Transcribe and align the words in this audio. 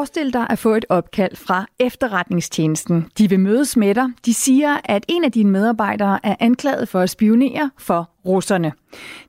Forestil 0.00 0.32
dig 0.32 0.46
at 0.50 0.58
få 0.58 0.74
et 0.74 0.84
opkald 0.88 1.36
fra 1.36 1.66
efterretningstjenesten. 1.78 3.06
De 3.18 3.28
vil 3.28 3.40
mødes 3.40 3.76
med 3.76 3.94
dig. 3.94 4.06
De 4.26 4.34
siger, 4.34 4.76
at 4.84 5.04
en 5.08 5.24
af 5.24 5.32
dine 5.32 5.50
medarbejdere 5.50 6.26
er 6.26 6.36
anklaget 6.40 6.88
for 6.88 7.00
at 7.00 7.10
spionere 7.10 7.70
for 7.78 8.10
russerne. 8.26 8.72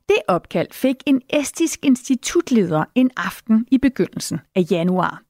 Det 0.07 0.17
opkald 0.27 0.67
fik 0.71 0.95
en 1.05 1.21
estisk 1.29 1.79
institutleder 1.83 2.83
en 2.95 3.09
aften 3.17 3.65
i 3.71 3.77
begyndelsen 3.77 4.39
af 4.55 4.65
januar. 4.71 5.21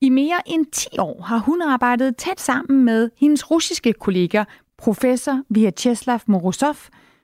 I 0.00 0.08
mere 0.08 0.40
end 0.46 0.66
10 0.72 0.88
år 0.98 1.22
har 1.22 1.38
hun 1.38 1.62
arbejdet 1.62 2.16
tæt 2.16 2.40
sammen 2.40 2.84
med 2.84 3.10
hendes 3.20 3.50
russiske 3.50 3.92
kollega, 3.92 4.44
professor 4.78 5.40
Vyacheslav 5.50 6.20
Morozov, 6.26 6.76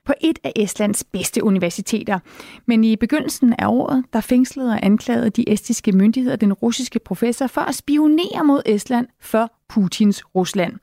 på 0.05 0.13
et 0.21 0.39
af 0.43 0.51
Estlands 0.55 1.03
bedste 1.03 1.43
universiteter. 1.43 2.19
Men 2.65 2.83
i 2.83 2.95
begyndelsen 2.95 3.53
af 3.59 3.67
året, 3.67 4.03
der 4.13 4.21
fængslede 4.21 4.69
og 4.69 4.85
anklagede 4.85 5.29
de 5.29 5.53
estiske 5.53 5.91
myndigheder 5.91 6.35
den 6.35 6.53
russiske 6.53 6.99
professor 6.99 7.47
for 7.47 7.61
at 7.61 7.75
spionere 7.75 8.43
mod 8.45 8.61
Estland 8.65 9.07
for 9.19 9.51
Putins 9.69 10.23
Rusland. 10.35 10.73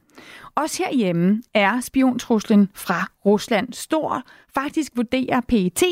Også 0.54 0.82
herhjemme 0.82 1.42
er 1.54 1.80
spiontruslen 1.80 2.70
fra 2.74 3.10
Rusland 3.26 3.72
stor. 3.72 4.22
Faktisk 4.54 4.92
vurderer 4.96 5.40
PET, 5.40 5.82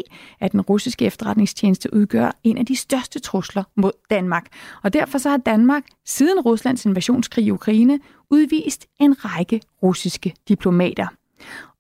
at 0.41 0.53
den 0.53 0.61
russiske 0.61 1.05
efterretningstjeneste 1.05 1.95
udgør 1.95 2.31
en 2.45 2.59
af 2.59 2.67
de 2.67 2.77
største 2.77 3.19
trusler 3.19 3.65
mod 3.77 3.93
Danmark. 4.11 4.47
Og 4.83 4.93
derfor 4.93 5.19
så 5.19 5.31
har 5.31 5.37
Danmark 5.37 5.83
siden 6.05 6.41
Ruslands 6.41 6.85
invasionskrig 6.85 7.45
i 7.45 7.51
Ukraine 7.51 8.01
udvist 8.31 8.87
en 9.01 9.25
række 9.25 9.61
russiske 9.83 10.35
diplomater. 10.49 11.07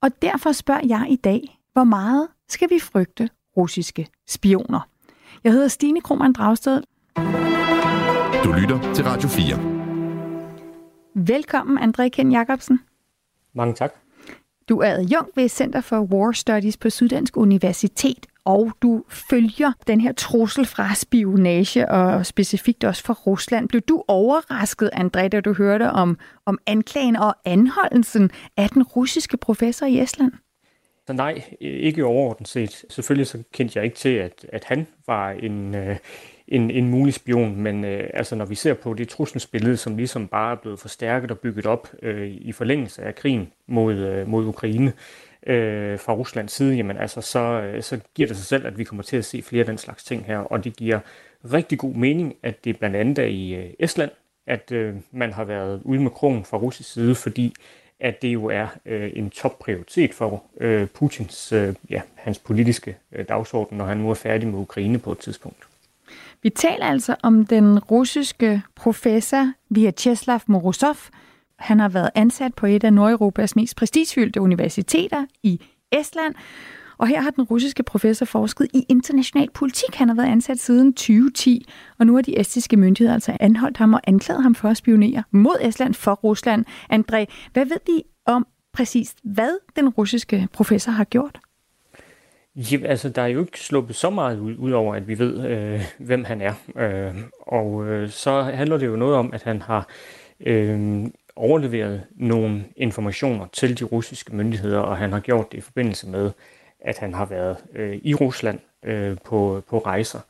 Og 0.00 0.22
derfor 0.22 0.52
spørger 0.52 0.86
jeg 0.86 1.06
i 1.10 1.16
dag, 1.16 1.60
hvor 1.72 1.84
meget 1.84 2.28
skal 2.48 2.70
vi 2.70 2.78
frygte 2.78 3.30
russiske 3.56 4.08
spioner? 4.28 4.88
Jeg 5.44 5.52
hedder 5.52 5.68
Stine 5.68 6.00
Krohmann 6.00 6.32
Dragsted. 6.32 6.82
Du 8.44 8.52
lytter 8.52 8.92
til 8.94 9.04
Radio 9.04 9.28
4. 9.28 9.76
Velkommen, 11.14 11.78
André 11.78 12.08
Ken 12.08 12.32
Jacobsen. 12.32 12.80
Mange 13.54 13.74
tak. 13.74 13.94
Du 14.68 14.78
er 14.78 14.90
adjunkt 14.90 15.36
ved 15.36 15.48
Center 15.48 15.80
for 15.80 16.00
War 16.00 16.32
Studies 16.32 16.76
på 16.76 16.90
Syddansk 16.90 17.36
Universitet, 17.36 18.26
og 18.44 18.72
du 18.82 19.04
følger 19.08 19.72
den 19.86 20.00
her 20.00 20.12
trussel 20.12 20.66
fra 20.66 20.94
spionage, 20.94 21.88
og 21.88 22.26
specifikt 22.26 22.84
også 22.84 23.02
fra 23.02 23.14
Rusland. 23.26 23.68
Blev 23.68 23.80
du 23.80 24.04
overrasket, 24.08 24.90
André, 24.94 25.28
da 25.28 25.40
du 25.40 25.54
hørte 25.54 25.90
om, 25.90 26.18
om 26.46 26.58
anklagen 26.66 27.16
og 27.16 27.34
anholdelsen 27.44 28.30
af 28.56 28.68
den 28.68 28.82
russiske 28.82 29.36
professor 29.36 29.86
i 29.86 30.00
Estland? 30.00 30.32
Så 31.06 31.12
nej, 31.12 31.42
ikke 31.60 32.04
overordnet 32.04 32.48
set. 32.48 32.84
Selvfølgelig 32.90 33.26
så 33.26 33.42
kendte 33.52 33.78
jeg 33.78 33.84
ikke 33.84 33.96
til, 33.96 34.14
at, 34.14 34.46
at 34.52 34.64
han 34.64 34.86
var 35.06 35.30
en, 35.30 35.74
øh, 35.74 35.96
en, 36.48 36.70
en 36.70 36.88
mulig 36.88 37.14
spion, 37.14 37.56
men 37.56 37.84
øh, 37.84 38.10
altså 38.14 38.36
når 38.36 38.44
vi 38.44 38.54
ser 38.54 38.74
på 38.74 38.94
det 38.94 39.08
trusselsbillede, 39.08 39.76
som 39.76 39.96
ligesom 39.96 40.28
bare 40.28 40.52
er 40.52 40.56
blevet 40.56 40.80
forstærket 40.80 41.30
og 41.30 41.38
bygget 41.38 41.66
op 41.66 41.88
øh, 42.02 42.28
i 42.28 42.52
forlængelse 42.52 43.02
af 43.02 43.14
krigen 43.14 43.52
mod, 43.66 43.94
øh, 43.94 44.28
mod 44.28 44.46
Ukraine 44.46 44.92
øh, 45.46 45.98
fra 45.98 46.12
Ruslands 46.12 46.52
side, 46.52 46.74
jamen 46.74 46.96
altså 46.96 47.20
så, 47.20 47.38
øh, 47.38 47.82
så 47.82 48.00
giver 48.14 48.28
det 48.28 48.36
sig 48.36 48.46
selv, 48.46 48.66
at 48.66 48.78
vi 48.78 48.84
kommer 48.84 49.02
til 49.02 49.16
at 49.16 49.24
se 49.24 49.42
flere 49.42 49.60
af 49.60 49.66
den 49.66 49.78
slags 49.78 50.04
ting 50.04 50.24
her, 50.24 50.38
og 50.38 50.64
det 50.64 50.76
giver 50.76 50.98
rigtig 51.52 51.78
god 51.78 51.94
mening, 51.94 52.36
at 52.42 52.64
det 52.64 52.78
blandt 52.78 52.96
andet 52.96 53.18
er 53.18 53.26
i 53.26 53.54
øh, 53.54 53.70
Estland, 53.78 54.10
at 54.46 54.72
øh, 54.72 54.94
man 55.12 55.32
har 55.32 55.44
været 55.44 55.80
ude 55.84 56.00
med 56.00 56.10
krogen 56.10 56.44
fra 56.44 56.56
russisk 56.56 56.92
side, 56.92 57.14
fordi 57.14 57.54
at 58.00 58.22
det 58.22 58.28
jo 58.28 58.46
er 58.46 58.66
øh, 58.86 59.10
en 59.14 59.30
topprioritet 59.30 60.14
for 60.14 60.44
øh, 60.60 60.86
Putins, 60.86 61.52
øh, 61.52 61.74
ja, 61.90 62.02
hans 62.14 62.38
politiske 62.38 62.96
øh, 63.12 63.28
dagsorden, 63.28 63.78
når 63.78 63.84
han 63.84 63.96
nu 63.96 64.10
er 64.10 64.14
færdig 64.14 64.48
med 64.48 64.58
Ukraine 64.58 64.98
på 64.98 65.12
et 65.12 65.18
tidspunkt. 65.18 65.66
Vi 66.46 66.50
taler 66.50 66.86
altså 66.86 67.16
om 67.22 67.46
den 67.46 67.78
russiske 67.78 68.62
professor 68.76 69.52
Vyacheslav 69.70 70.40
Morozov. 70.46 70.96
Han 71.58 71.80
har 71.80 71.88
været 71.88 72.10
ansat 72.14 72.54
på 72.54 72.66
et 72.66 72.84
af 72.84 72.92
Nordeuropas 72.92 73.56
mest 73.56 73.76
prestigefyldte 73.76 74.40
universiteter 74.40 75.24
i 75.42 75.60
Estland. 75.92 76.34
Og 76.98 77.06
her 77.06 77.20
har 77.20 77.30
den 77.30 77.44
russiske 77.44 77.82
professor 77.82 78.26
forsket 78.26 78.68
i 78.74 78.84
international 78.88 79.48
politik. 79.54 79.94
Han 79.94 80.08
har 80.08 80.16
været 80.16 80.28
ansat 80.28 80.58
siden 80.58 80.94
2010, 80.94 81.68
og 81.98 82.06
nu 82.06 82.14
har 82.14 82.22
de 82.22 82.40
estiske 82.40 82.76
myndigheder 82.76 83.14
altså 83.14 83.36
anholdt 83.40 83.76
ham 83.76 83.94
og 83.94 84.00
anklaget 84.06 84.42
ham 84.42 84.54
for 84.54 84.68
at 84.68 84.76
spionere 84.76 85.22
mod 85.30 85.56
Estland 85.60 85.94
for 85.94 86.14
Rusland. 86.14 86.64
André, 86.92 87.50
hvad 87.52 87.64
ved 87.66 87.78
vi 87.86 88.02
om 88.26 88.46
præcis, 88.72 89.14
hvad 89.24 89.58
den 89.76 89.88
russiske 89.88 90.48
professor 90.52 90.92
har 90.92 91.04
gjort? 91.04 91.40
Ja, 92.56 92.78
altså, 92.86 93.08
der 93.08 93.22
er 93.22 93.26
jo 93.26 93.40
ikke 93.40 93.60
sluppet 93.60 93.96
så 93.96 94.10
meget 94.10 94.38
ud, 94.38 94.56
udover 94.56 94.94
at 94.94 95.08
vi 95.08 95.18
ved, 95.18 95.46
øh, 95.46 95.80
hvem 95.98 96.24
han 96.24 96.40
er. 96.40 96.54
Øh, 96.76 97.14
og 97.40 97.86
øh, 97.86 98.10
så 98.10 98.42
handler 98.42 98.78
det 98.78 98.86
jo 98.86 98.96
noget 98.96 99.16
om, 99.16 99.30
at 99.32 99.42
han 99.42 99.62
har 99.62 99.88
øh, 100.40 101.06
overleveret 101.36 102.02
nogle 102.10 102.64
informationer 102.76 103.46
til 103.52 103.78
de 103.78 103.84
russiske 103.84 104.36
myndigheder, 104.36 104.78
og 104.78 104.96
han 104.96 105.12
har 105.12 105.20
gjort 105.20 105.52
det 105.52 105.58
i 105.58 105.60
forbindelse 105.60 106.08
med, 106.08 106.30
at 106.80 106.98
han 106.98 107.14
har 107.14 107.24
været 107.24 107.56
øh, 107.74 107.98
i 108.02 108.14
Rusland 108.14 108.58
øh, 108.84 109.16
på, 109.24 109.62
på 109.68 109.78
rejser. 109.78 110.20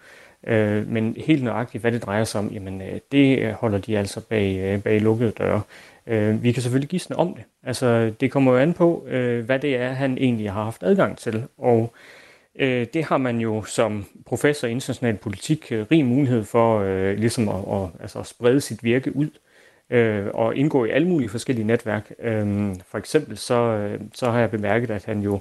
Øh, 0.46 0.88
men 0.88 1.16
helt 1.26 1.44
nøjagtigt, 1.44 1.80
hvad 1.80 1.92
det 1.92 2.02
drejer 2.02 2.24
sig 2.24 2.40
om, 2.40 2.48
jamen, 2.48 2.82
øh, 2.82 3.00
det 3.12 3.38
øh, 3.38 3.52
holder 3.52 3.78
de 3.78 3.98
altså 3.98 4.20
bag, 4.20 4.56
øh, 4.58 4.82
bag 4.82 5.00
lukkede 5.00 5.30
døre. 5.30 5.62
Øh, 6.06 6.42
vi 6.42 6.52
kan 6.52 6.62
selvfølgelig 6.62 6.88
gisne 6.88 7.16
om 7.16 7.34
det. 7.34 7.44
Altså, 7.62 8.12
det 8.20 8.30
kommer 8.30 8.52
jo 8.52 8.58
an 8.58 8.72
på, 8.72 9.06
øh, 9.08 9.44
hvad 9.44 9.58
det 9.58 9.76
er, 9.76 9.92
han 9.92 10.18
egentlig 10.18 10.52
har 10.52 10.64
haft 10.64 10.82
adgang 10.82 11.18
til. 11.18 11.44
Og 11.58 11.92
øh, 12.58 12.86
det 12.94 13.04
har 13.04 13.18
man 13.18 13.40
jo 13.40 13.62
som 13.62 14.04
professor 14.26 14.68
i 14.68 14.70
international 14.70 15.16
politik 15.16 15.72
øh, 15.72 15.86
rig 15.90 16.04
mulighed 16.04 16.44
for 16.44 16.80
øh, 16.80 17.18
ligesom 17.18 17.48
at, 17.48 17.54
at, 17.72 17.88
altså 18.00 18.18
at 18.18 18.26
sprede 18.26 18.60
sit 18.60 18.84
virke 18.84 19.16
ud 19.16 19.28
øh, 19.90 20.26
og 20.34 20.56
indgå 20.56 20.84
i 20.84 20.90
alle 20.90 21.08
mulige 21.08 21.28
forskellige 21.28 21.66
netværk. 21.66 22.12
Øh, 22.22 22.74
for 22.88 22.98
eksempel 22.98 23.38
så, 23.38 23.54
øh, 23.54 24.00
så 24.14 24.30
har 24.30 24.40
jeg 24.40 24.50
bemærket, 24.50 24.90
at 24.90 25.04
han 25.04 25.20
jo 25.20 25.40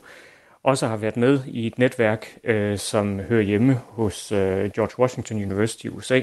også 0.63 0.87
har 0.87 0.97
været 0.97 1.17
med 1.17 1.39
i 1.47 1.67
et 1.67 1.79
netværk, 1.79 2.37
øh, 2.43 2.77
som 2.77 3.19
hører 3.19 3.41
hjemme 3.41 3.73
hos 3.73 4.31
øh, 4.31 4.71
George 4.71 4.99
Washington 4.99 5.43
University 5.43 5.85
i 5.85 5.89
USA, 5.89 6.21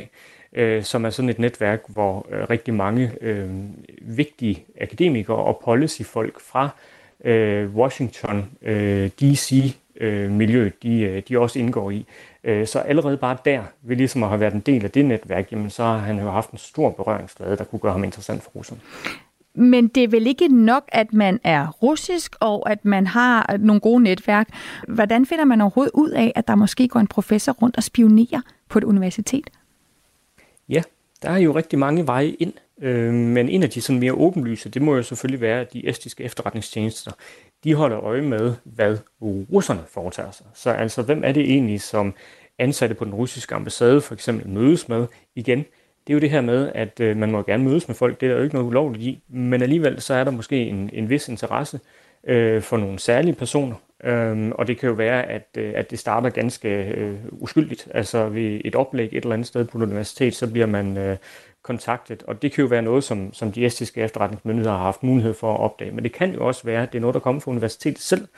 øh, 0.53 0.83
som 0.83 1.05
er 1.05 1.11
sådan 1.11 1.29
et 1.29 1.39
netværk, 1.39 1.83
hvor 1.89 2.27
øh, 2.31 2.51
rigtig 2.51 2.75
mange 2.75 3.13
øh, 3.21 3.49
vigtige 4.01 4.65
akademikere 4.81 5.37
og 5.37 5.61
policyfolk 5.65 6.41
fra 6.41 6.69
øh, 7.25 7.77
Washington, 7.77 8.51
øh, 8.63 9.11
D.C. 9.21 9.77
Øh, 10.01 10.31
miljøet, 10.31 10.83
de, 10.83 11.01
øh, 11.01 11.23
de 11.29 11.39
også 11.39 11.59
indgår 11.59 11.91
i. 11.91 12.07
Øh, 12.45 12.67
så 12.67 12.79
allerede 12.79 13.17
bare 13.17 13.37
der, 13.45 13.63
ved 13.83 13.97
ligesom 13.97 14.23
at 14.23 14.29
have 14.29 14.41
været 14.41 14.55
en 14.55 14.61
del 14.61 14.85
af 14.85 14.91
det 14.91 15.05
netværk, 15.05 15.53
jamen, 15.53 15.71
så 15.71 15.83
har 15.83 15.99
han 15.99 16.19
jo 16.19 16.31
haft 16.31 16.51
en 16.51 16.59
stor 16.59 16.91
berøringsflade, 16.91 17.57
der 17.57 17.65
kunne 17.65 17.79
gøre 17.79 17.93
ham 17.93 18.05
interessant 18.05 18.43
for 18.43 18.51
russerne. 18.51 18.81
Men 19.55 19.89
det 19.89 20.05
er 20.05 20.09
vel 20.09 20.27
ikke 20.27 20.49
nok, 20.49 20.85
at 20.89 21.13
man 21.13 21.41
er 21.45 21.69
russisk, 21.69 22.37
og 22.41 22.71
at 22.71 22.85
man 22.85 23.07
har 23.07 23.51
øh, 23.53 23.61
nogle 23.61 23.81
gode 23.81 24.03
netværk. 24.03 24.49
Hvordan 24.89 25.27
finder 25.27 25.45
man 25.45 25.61
overhovedet 25.61 25.93
ud 25.95 26.11
af, 26.11 26.33
at 26.35 26.49
der 26.49 26.55
måske 26.55 26.89
går 26.89 27.01
en 27.01 27.07
professor 27.07 27.53
rundt 27.53 27.77
og 27.77 27.83
spionerer 27.83 28.41
på 28.69 28.79
et 28.79 28.85
universitet? 28.85 29.51
Ja, 30.69 30.83
der 31.23 31.31
er 31.31 31.39
jo 31.39 31.53
rigtig 31.53 31.79
mange 31.79 32.07
veje 32.07 32.29
ind, 32.29 32.53
øh, 32.81 33.15
men 33.15 33.49
en 33.49 33.63
af 33.63 33.71
de 33.71 33.81
sådan 33.81 34.01
mere 34.01 34.13
åbenlyse, 34.13 34.69
det 34.69 34.83
må 34.83 34.97
jo 34.97 35.03
selvfølgelig 35.03 35.41
være, 35.41 35.61
at 35.61 35.73
de 35.73 35.89
estiske 35.89 36.25
efterretningstjenester, 36.25 37.13
de 37.65 37.75
holder 37.75 38.01
øje 38.01 38.23
med, 38.23 38.55
hvad 38.65 38.99
russerne 39.21 39.81
foretager 39.91 40.31
sig. 40.31 40.47
Så 40.55 40.71
altså, 40.71 41.03
hvem 41.03 41.25
er 41.25 41.33
det 41.33 41.43
egentlig, 41.43 41.81
som 41.81 42.15
ansatte 42.59 42.95
på 42.95 43.05
den 43.05 43.15
russiske 43.15 43.55
ambassade 43.55 44.01
for 44.01 44.15
eksempel 44.15 44.49
mødes 44.49 44.89
med? 44.89 45.07
Igen, 45.35 45.59
det 46.07 46.13
er 46.13 46.15
jo 46.15 46.21
det 46.21 46.31
her 46.31 46.41
med, 46.41 46.73
at 46.75 47.01
øh, 47.01 47.17
man 47.17 47.31
må 47.31 47.43
gerne 47.43 47.65
mødes 47.65 47.89
med 47.89 47.95
folk, 47.95 48.21
det 48.21 48.27
er 48.27 48.31
der 48.31 48.37
jo 48.37 48.45
ikke 48.45 48.55
noget 48.55 48.69
ulovligt 48.69 49.05
i, 49.05 49.23
men 49.29 49.63
alligevel 49.63 50.01
så 50.01 50.15
er 50.15 50.25
der 50.25 50.31
måske 50.31 50.57
en, 50.57 50.91
en 50.93 51.11
vis 51.11 51.29
interesse 51.29 51.81
øh, 52.25 52.63
for 52.63 52.77
nogle 52.77 52.99
særlige 52.99 53.35
personer, 53.35 53.77
Øhm, 54.05 54.53
og 54.53 54.67
det 54.67 54.79
kan 54.79 54.89
jo 54.89 54.95
være, 54.95 55.23
at, 55.27 55.49
øh, 55.59 55.73
at 55.77 55.91
det 55.91 55.99
starter 55.99 56.31
ganske 56.31 56.69
øh, 56.69 57.15
uskyldigt. 57.31 57.89
Altså 57.95 58.29
ved 58.29 58.61
et 58.65 58.75
oplæg 58.75 59.09
et 59.13 59.23
eller 59.23 59.33
andet 59.33 59.47
sted 59.47 59.65
på 59.65 59.79
et 59.79 59.83
universitet, 59.83 60.35
så 60.35 60.51
bliver 60.51 60.67
man 60.67 60.97
øh, 60.97 61.17
kontaktet. 61.63 62.23
Og 62.23 62.43
det 62.43 62.53
kan 62.53 62.63
jo 62.63 62.69
være 62.69 62.83
noget, 62.83 63.05
som, 63.05 63.33
som 63.33 63.53
de 63.53 63.67
estiske 63.67 64.01
efterretningsmyndigheder 64.01 64.77
har 64.77 64.85
haft 64.85 65.03
mulighed 65.03 65.35
for 65.35 65.55
at 65.55 65.61
opdage. 65.61 65.91
Men 65.93 66.05
det 66.05 66.13
kan 66.13 66.35
jo 66.35 66.47
også 66.47 66.65
være, 66.65 66.83
at 66.83 66.93
det 66.93 66.99
er 66.99 67.01
noget, 67.01 67.15
der 67.15 67.21
kommer 67.21 67.41
fra 67.41 67.51
universitetet 67.51 68.03
selv. 68.03 68.29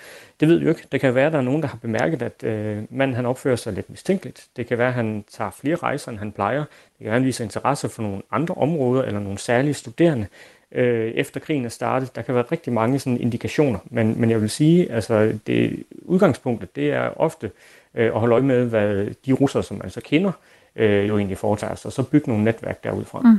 Det 0.41 0.49
ved 0.49 0.59
vi 0.59 0.65
jo 0.65 0.71
ikke. 0.71 0.87
Det 0.93 1.01
kan 1.01 1.15
være, 1.15 1.27
at 1.27 1.33
der 1.33 1.39
er 1.39 1.43
nogen, 1.43 1.63
der 1.63 1.69
har 1.69 1.79
bemærket, 1.83 2.23
at 2.23 2.45
øh, 2.45 2.83
manden 2.91 3.17
han 3.17 3.27
opfører 3.27 3.57
sig 3.57 3.73
lidt 3.73 3.91
mistænkeligt. 3.91 4.47
Det 4.57 4.67
kan 4.67 4.79
være, 4.79 4.89
at 4.89 4.95
han 4.95 5.25
tager 5.31 5.51
flere 5.51 5.77
rejser, 5.77 6.11
end 6.11 6.19
han 6.19 6.33
plejer. 6.33 6.59
Det 6.59 6.99
kan 6.99 7.05
være, 7.05 7.15
at 7.15 7.21
han 7.21 7.27
viser 7.27 7.45
interesse 7.45 7.89
for 7.89 8.03
nogle 8.03 8.23
andre 8.31 8.55
områder 8.55 9.03
eller 9.03 9.21
nogle 9.21 9.39
særlige 9.39 9.75
studerende 9.75 10.27
øh, 10.75 11.11
efter 11.11 11.41
krigen 11.41 11.65
er 11.65 11.69
startet. 11.69 12.17
Der 12.17 12.23
kan 12.23 12.35
være 12.35 12.45
rigtig 12.53 12.73
mange 12.73 12.99
sådan 12.99 13.21
indikationer, 13.21 13.79
men, 13.85 14.21
men 14.21 14.31
jeg 14.31 14.41
vil 14.41 14.51
sige, 14.51 14.93
altså 14.93 15.39
det 15.47 15.85
udgangspunktet, 16.03 16.77
det 16.77 16.93
er 16.93 17.21
ofte 17.21 17.51
øh, 17.95 18.07
at 18.07 18.21
holde 18.21 18.33
øje 18.33 18.43
med, 18.43 18.67
hvad 18.67 19.07
de 19.27 19.33
russere, 19.33 19.63
som 19.63 19.77
man 19.77 19.91
så 19.91 20.01
kender, 20.01 20.33
øh, 20.77 21.09
jo 21.09 21.17
egentlig 21.17 21.39
foretager 21.39 21.75
sig, 21.75 21.89
og 21.89 21.93
så 21.93 22.03
bygge 22.03 22.29
nogle 22.29 22.45
netværk 22.45 22.85
derudfra. 22.85 23.21
Mm. 23.21 23.39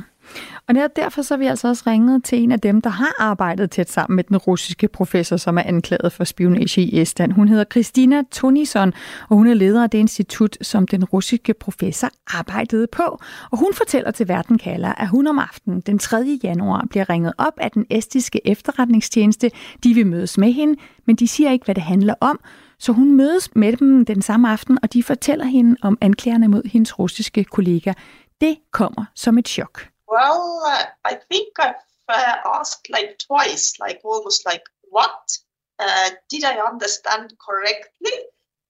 Og 0.68 0.74
netop 0.74 0.96
derfor 0.96 1.22
så 1.22 1.34
har 1.34 1.38
vi 1.38 1.46
altså 1.46 1.68
også 1.68 1.82
ringet 1.86 2.24
til 2.24 2.42
en 2.42 2.52
af 2.52 2.60
dem, 2.60 2.80
der 2.80 2.90
har 2.90 3.14
arbejdet 3.18 3.70
tæt 3.70 3.90
sammen 3.90 4.16
med 4.16 4.24
den 4.24 4.36
russiske 4.36 4.88
professor, 4.88 5.36
som 5.36 5.58
er 5.58 5.62
anklaget 5.62 6.12
for 6.12 6.24
spionage 6.24 6.80
i 6.80 7.00
Estland. 7.00 7.32
Hun 7.32 7.48
hedder 7.48 7.64
Christina 7.64 8.22
Tunison, 8.30 8.92
og 9.28 9.36
hun 9.36 9.46
er 9.46 9.54
leder 9.54 9.82
af 9.82 9.90
det 9.90 9.98
institut, 9.98 10.58
som 10.62 10.86
den 10.86 11.04
russiske 11.04 11.54
professor 11.54 12.08
arbejdede 12.26 12.86
på. 12.86 13.20
Og 13.50 13.58
hun 13.58 13.74
fortæller 13.74 14.10
til 14.10 14.28
Verden 14.28 14.58
kalder, 14.58 14.92
at 14.92 15.08
hun 15.08 15.26
om 15.26 15.38
aftenen 15.38 15.80
den 15.80 15.98
3. 15.98 16.38
januar 16.42 16.86
bliver 16.90 17.10
ringet 17.10 17.32
op 17.38 17.52
af 17.56 17.70
den 17.70 17.86
estiske 17.90 18.40
efterretningstjeneste. 18.44 19.50
De 19.84 19.94
vil 19.94 20.06
mødes 20.06 20.38
med 20.38 20.52
hende, 20.52 20.80
men 21.06 21.16
de 21.16 21.28
siger 21.28 21.50
ikke, 21.50 21.64
hvad 21.64 21.74
det 21.74 21.82
handler 21.82 22.14
om. 22.20 22.40
Så 22.78 22.92
hun 22.92 23.16
mødes 23.16 23.50
med 23.54 23.76
dem 23.76 24.04
den 24.04 24.22
samme 24.22 24.50
aften, 24.50 24.78
og 24.82 24.92
de 24.92 25.02
fortæller 25.02 25.44
hende 25.44 25.76
om 25.82 25.98
anklagerne 26.00 26.48
mod 26.48 26.62
hendes 26.64 26.98
russiske 26.98 27.44
kollega. 27.44 27.92
Det 28.40 28.56
kommer 28.72 29.04
som 29.14 29.38
et 29.38 29.48
chok. 29.48 29.95
Well, 30.08 30.62
uh, 30.66 30.84
I 31.04 31.14
think 31.14 31.48
I've 31.58 31.74
uh, 32.08 32.36
asked 32.44 32.88
like 32.90 33.18
twice, 33.18 33.74
like 33.80 34.00
almost 34.04 34.46
like, 34.46 34.62
what? 34.82 35.38
Uh, 35.78 36.10
did 36.30 36.44
I 36.44 36.56
understand 36.56 37.34
correctly? 37.38 38.18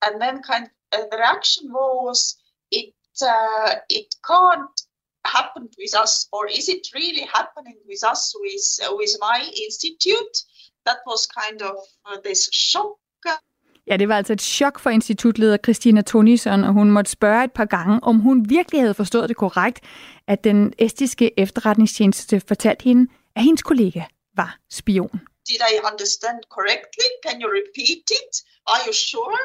And 0.04 0.20
then 0.20 0.42
kind 0.42 0.64
of, 0.64 1.00
uh, 1.00 1.04
the 1.10 1.16
reaction 1.18 1.72
was, 1.72 2.36
it 2.70 2.94
uh, 3.22 3.74
it 3.88 4.14
can't 4.26 4.80
happen 5.24 5.68
with 5.78 5.94
us, 6.02 6.28
or 6.32 6.48
is 6.48 6.68
it 6.68 6.82
really 6.94 7.26
happening 7.34 7.78
with 7.88 8.02
us 8.12 8.34
with 8.40 8.68
with 8.98 9.16
my 9.20 9.38
institute? 9.64 10.36
That 10.84 10.98
was 11.06 11.26
kind 11.26 11.62
of 11.62 11.76
uh, 12.06 12.18
this 12.24 12.48
shock 12.52 12.98
Ja, 13.88 13.96
det 13.96 14.08
var 14.08 14.16
altså 14.16 14.32
et 14.32 14.42
chok 14.42 14.78
for 14.78 14.90
institutleder 14.90 15.56
Christina 15.64 16.02
Tonison, 16.02 16.64
og 16.64 16.72
hun 16.72 16.90
måtte 16.90 17.10
spørge 17.10 17.44
et 17.44 17.52
par 17.52 17.64
gange, 17.64 18.00
om 18.02 18.18
hun 18.18 18.50
virkelig 18.50 18.80
havde 18.80 18.94
forstået 18.94 19.28
det 19.28 19.36
korrekt, 19.36 19.80
at 20.28 20.44
den 20.44 20.74
estiske 20.78 21.40
efterretningstjeneste 21.40 22.40
fortalte 22.40 22.84
hende, 22.84 23.12
at 23.36 23.42
hendes 23.42 23.62
kollega 23.62 24.04
var 24.36 24.58
spion. 24.70 25.20
Did 25.48 25.60
I 25.72 25.74
understand 25.90 26.38
correctly? 26.56 27.08
Can 27.26 27.40
you 27.42 27.48
repeat 27.60 28.10
it? 28.20 28.32
Are 28.66 28.80
you 28.86 28.92
sure? 28.92 29.38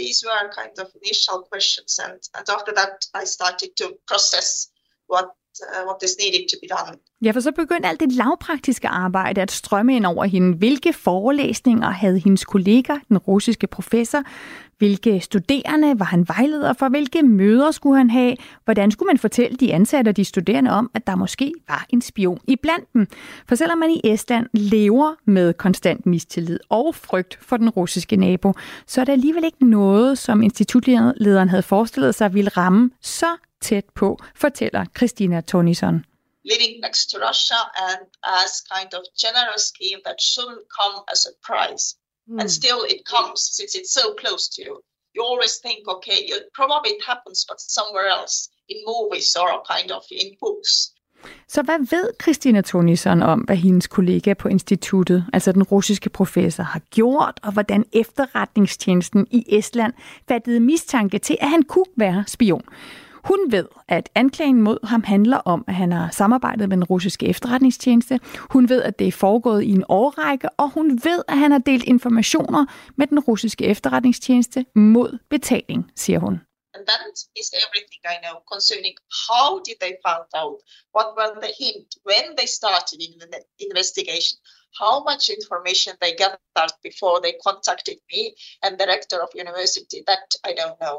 These 0.00 0.18
were 0.26 0.44
kind 0.60 0.76
of 0.82 0.88
initial 1.02 1.38
questions, 1.52 1.98
and, 1.98 2.20
and 2.36 2.46
after 2.56 2.72
that, 2.80 2.96
I 3.20 3.24
started 3.36 3.70
to 3.80 3.86
process 4.10 4.48
what 5.12 5.26
uh, 5.62 5.86
what 5.88 6.02
is 6.02 6.16
needed 6.20 6.48
to 6.48 6.56
be 6.62 6.68
done. 6.76 6.98
Ja, 7.22 7.30
for 7.30 7.40
så 7.40 7.52
begyndte 7.52 7.88
alt 7.88 8.00
det 8.00 8.12
lavpraktiske 8.12 8.88
arbejde 8.88 9.42
at 9.42 9.50
strømme 9.50 9.96
ind 9.96 10.06
over 10.06 10.24
hende. 10.24 10.56
Hvilke 10.56 10.92
forelæsninger 10.92 11.90
havde 11.90 12.18
hendes 12.18 12.44
kollega, 12.44 12.94
den 13.08 13.18
russiske 13.18 13.66
professor? 13.66 14.22
Hvilke 14.78 15.20
studerende 15.20 15.98
var 15.98 16.04
han 16.04 16.28
vejleder 16.28 16.72
for? 16.72 16.88
Hvilke 16.88 17.22
møder 17.22 17.70
skulle 17.70 17.96
han 17.96 18.10
have? 18.10 18.36
Hvordan 18.64 18.90
skulle 18.90 19.06
man 19.06 19.18
fortælle 19.18 19.56
de 19.56 19.74
ansatte 19.74 20.08
og 20.08 20.16
de 20.16 20.24
studerende 20.24 20.70
om, 20.70 20.90
at 20.94 21.06
der 21.06 21.16
måske 21.16 21.52
var 21.68 21.86
en 21.88 22.00
spion 22.00 22.40
i 22.48 22.56
blandt 22.56 22.92
dem? 22.92 23.06
For 23.48 23.54
selvom 23.54 23.78
man 23.78 23.90
i 23.90 24.00
Estland 24.04 24.46
lever 24.52 25.14
med 25.24 25.54
konstant 25.54 26.06
mistillid 26.06 26.58
og 26.68 26.94
frygt 26.94 27.38
for 27.42 27.56
den 27.56 27.70
russiske 27.70 28.16
nabo, 28.16 28.52
så 28.86 29.00
er 29.00 29.04
der 29.04 29.12
alligevel 29.12 29.44
ikke 29.44 29.70
noget, 29.70 30.18
som 30.18 30.42
institutlederen 30.42 31.48
havde 31.48 31.62
forestillet 31.62 32.14
sig 32.14 32.34
ville 32.34 32.50
ramme 32.50 32.90
så 33.02 33.36
tæt 33.60 33.84
på, 33.94 34.18
fortæller 34.34 34.84
Christina 34.96 35.40
Tonison. 35.40 36.04
Living 36.52 36.74
next 36.86 37.02
to 37.10 37.16
Russia 37.28 37.60
and 37.88 38.02
as 38.42 38.52
kind 38.74 38.90
of 38.98 39.02
general 39.24 39.58
scheme 39.70 40.00
that 40.06 40.18
shouldn't 40.30 40.66
come 40.78 40.96
as 41.12 41.18
a 41.18 41.22
surprise. 41.28 41.84
Mm. 42.28 42.38
And 42.40 42.48
still 42.60 42.80
it 42.94 43.00
comes 43.14 43.38
since 43.56 43.72
it's 43.78 43.92
so 44.00 44.04
close 44.22 44.44
to 44.54 44.58
you. 44.66 44.74
You 45.14 45.20
always 45.30 45.54
think, 45.64 45.80
okay, 45.94 46.18
you, 46.28 46.36
probably 46.58 46.90
it 46.96 47.02
happens, 47.10 47.38
but 47.50 47.58
somewhere 47.76 48.08
else 48.18 48.36
in 48.72 48.78
movies 48.92 49.28
or 49.42 49.50
kind 49.74 49.90
of 49.96 50.02
in 50.20 50.28
books. 50.42 50.72
Så 51.48 51.62
hvad 51.62 51.78
ved 51.78 52.10
Christina 52.22 52.60
Tonison 52.60 53.22
om, 53.22 53.40
hvad 53.40 53.56
hendes 53.56 53.86
kollega 53.86 54.34
på 54.34 54.48
instituttet, 54.48 55.26
altså 55.32 55.52
den 55.52 55.62
russiske 55.62 56.10
professor, 56.10 56.62
har 56.62 56.80
gjort, 56.90 57.40
og 57.42 57.52
hvordan 57.52 57.84
efterretningstjenesten 57.92 59.26
i 59.30 59.44
Estland 59.58 59.92
fattede 60.28 60.60
mistanke 60.60 61.18
til, 61.18 61.36
at 61.40 61.48
han 61.48 61.62
kunne 61.62 61.92
være 61.96 62.24
spion? 62.26 62.64
Hun 63.24 63.52
ved, 63.52 63.68
at 63.88 64.08
anklagen 64.14 64.62
mod 64.62 64.86
ham 64.86 65.02
handler 65.02 65.36
om, 65.36 65.64
at 65.68 65.74
han 65.74 65.92
har 65.92 66.10
samarbejdet 66.10 66.68
med 66.68 66.76
den 66.76 66.84
russiske 66.84 67.26
efterretningstjeneste. 67.26 68.20
Hun 68.50 68.68
ved, 68.68 68.82
at 68.82 68.98
det 68.98 69.08
er 69.08 69.12
foregået 69.12 69.62
i 69.62 69.70
en 69.70 69.84
årrække, 69.88 70.48
og 70.50 70.70
hun 70.70 71.00
ved, 71.04 71.22
at 71.28 71.38
han 71.38 71.50
har 71.50 71.58
delt 71.58 71.84
informationer 71.84 72.66
med 72.96 73.06
den 73.06 73.20
russiske 73.20 73.64
efterretningstjeneste 73.64 74.64
mod 74.74 75.18
betaling, 75.30 75.90
siger 75.96 76.18
hun. 76.18 76.40
And 76.74 76.86
that 76.86 77.16
is 77.40 77.48
everything 77.64 78.02
I 78.14 78.16
know 78.24 78.36
concerning 78.52 78.94
how 79.28 79.48
did 79.66 79.78
they 79.84 79.94
find 80.06 80.28
out, 80.42 80.58
what 80.96 81.08
were 81.16 81.32
the 81.44 81.52
hint, 81.62 81.88
when 82.08 82.24
they 82.38 82.48
started 82.60 82.98
in 83.06 83.12
the 83.22 83.40
investigation, 83.68 84.36
how 84.82 84.94
much 85.10 85.22
information 85.38 85.92
they 86.02 86.12
gathered 86.24 86.74
before 86.88 87.16
they 87.24 87.34
contacted 87.48 87.98
me 88.12 88.22
and 88.62 88.72
the 88.80 88.86
rector 88.94 89.18
of 89.24 89.28
university, 89.44 89.98
that 90.10 90.26
I 90.48 90.52
don't 90.60 90.78
know. 90.84 90.98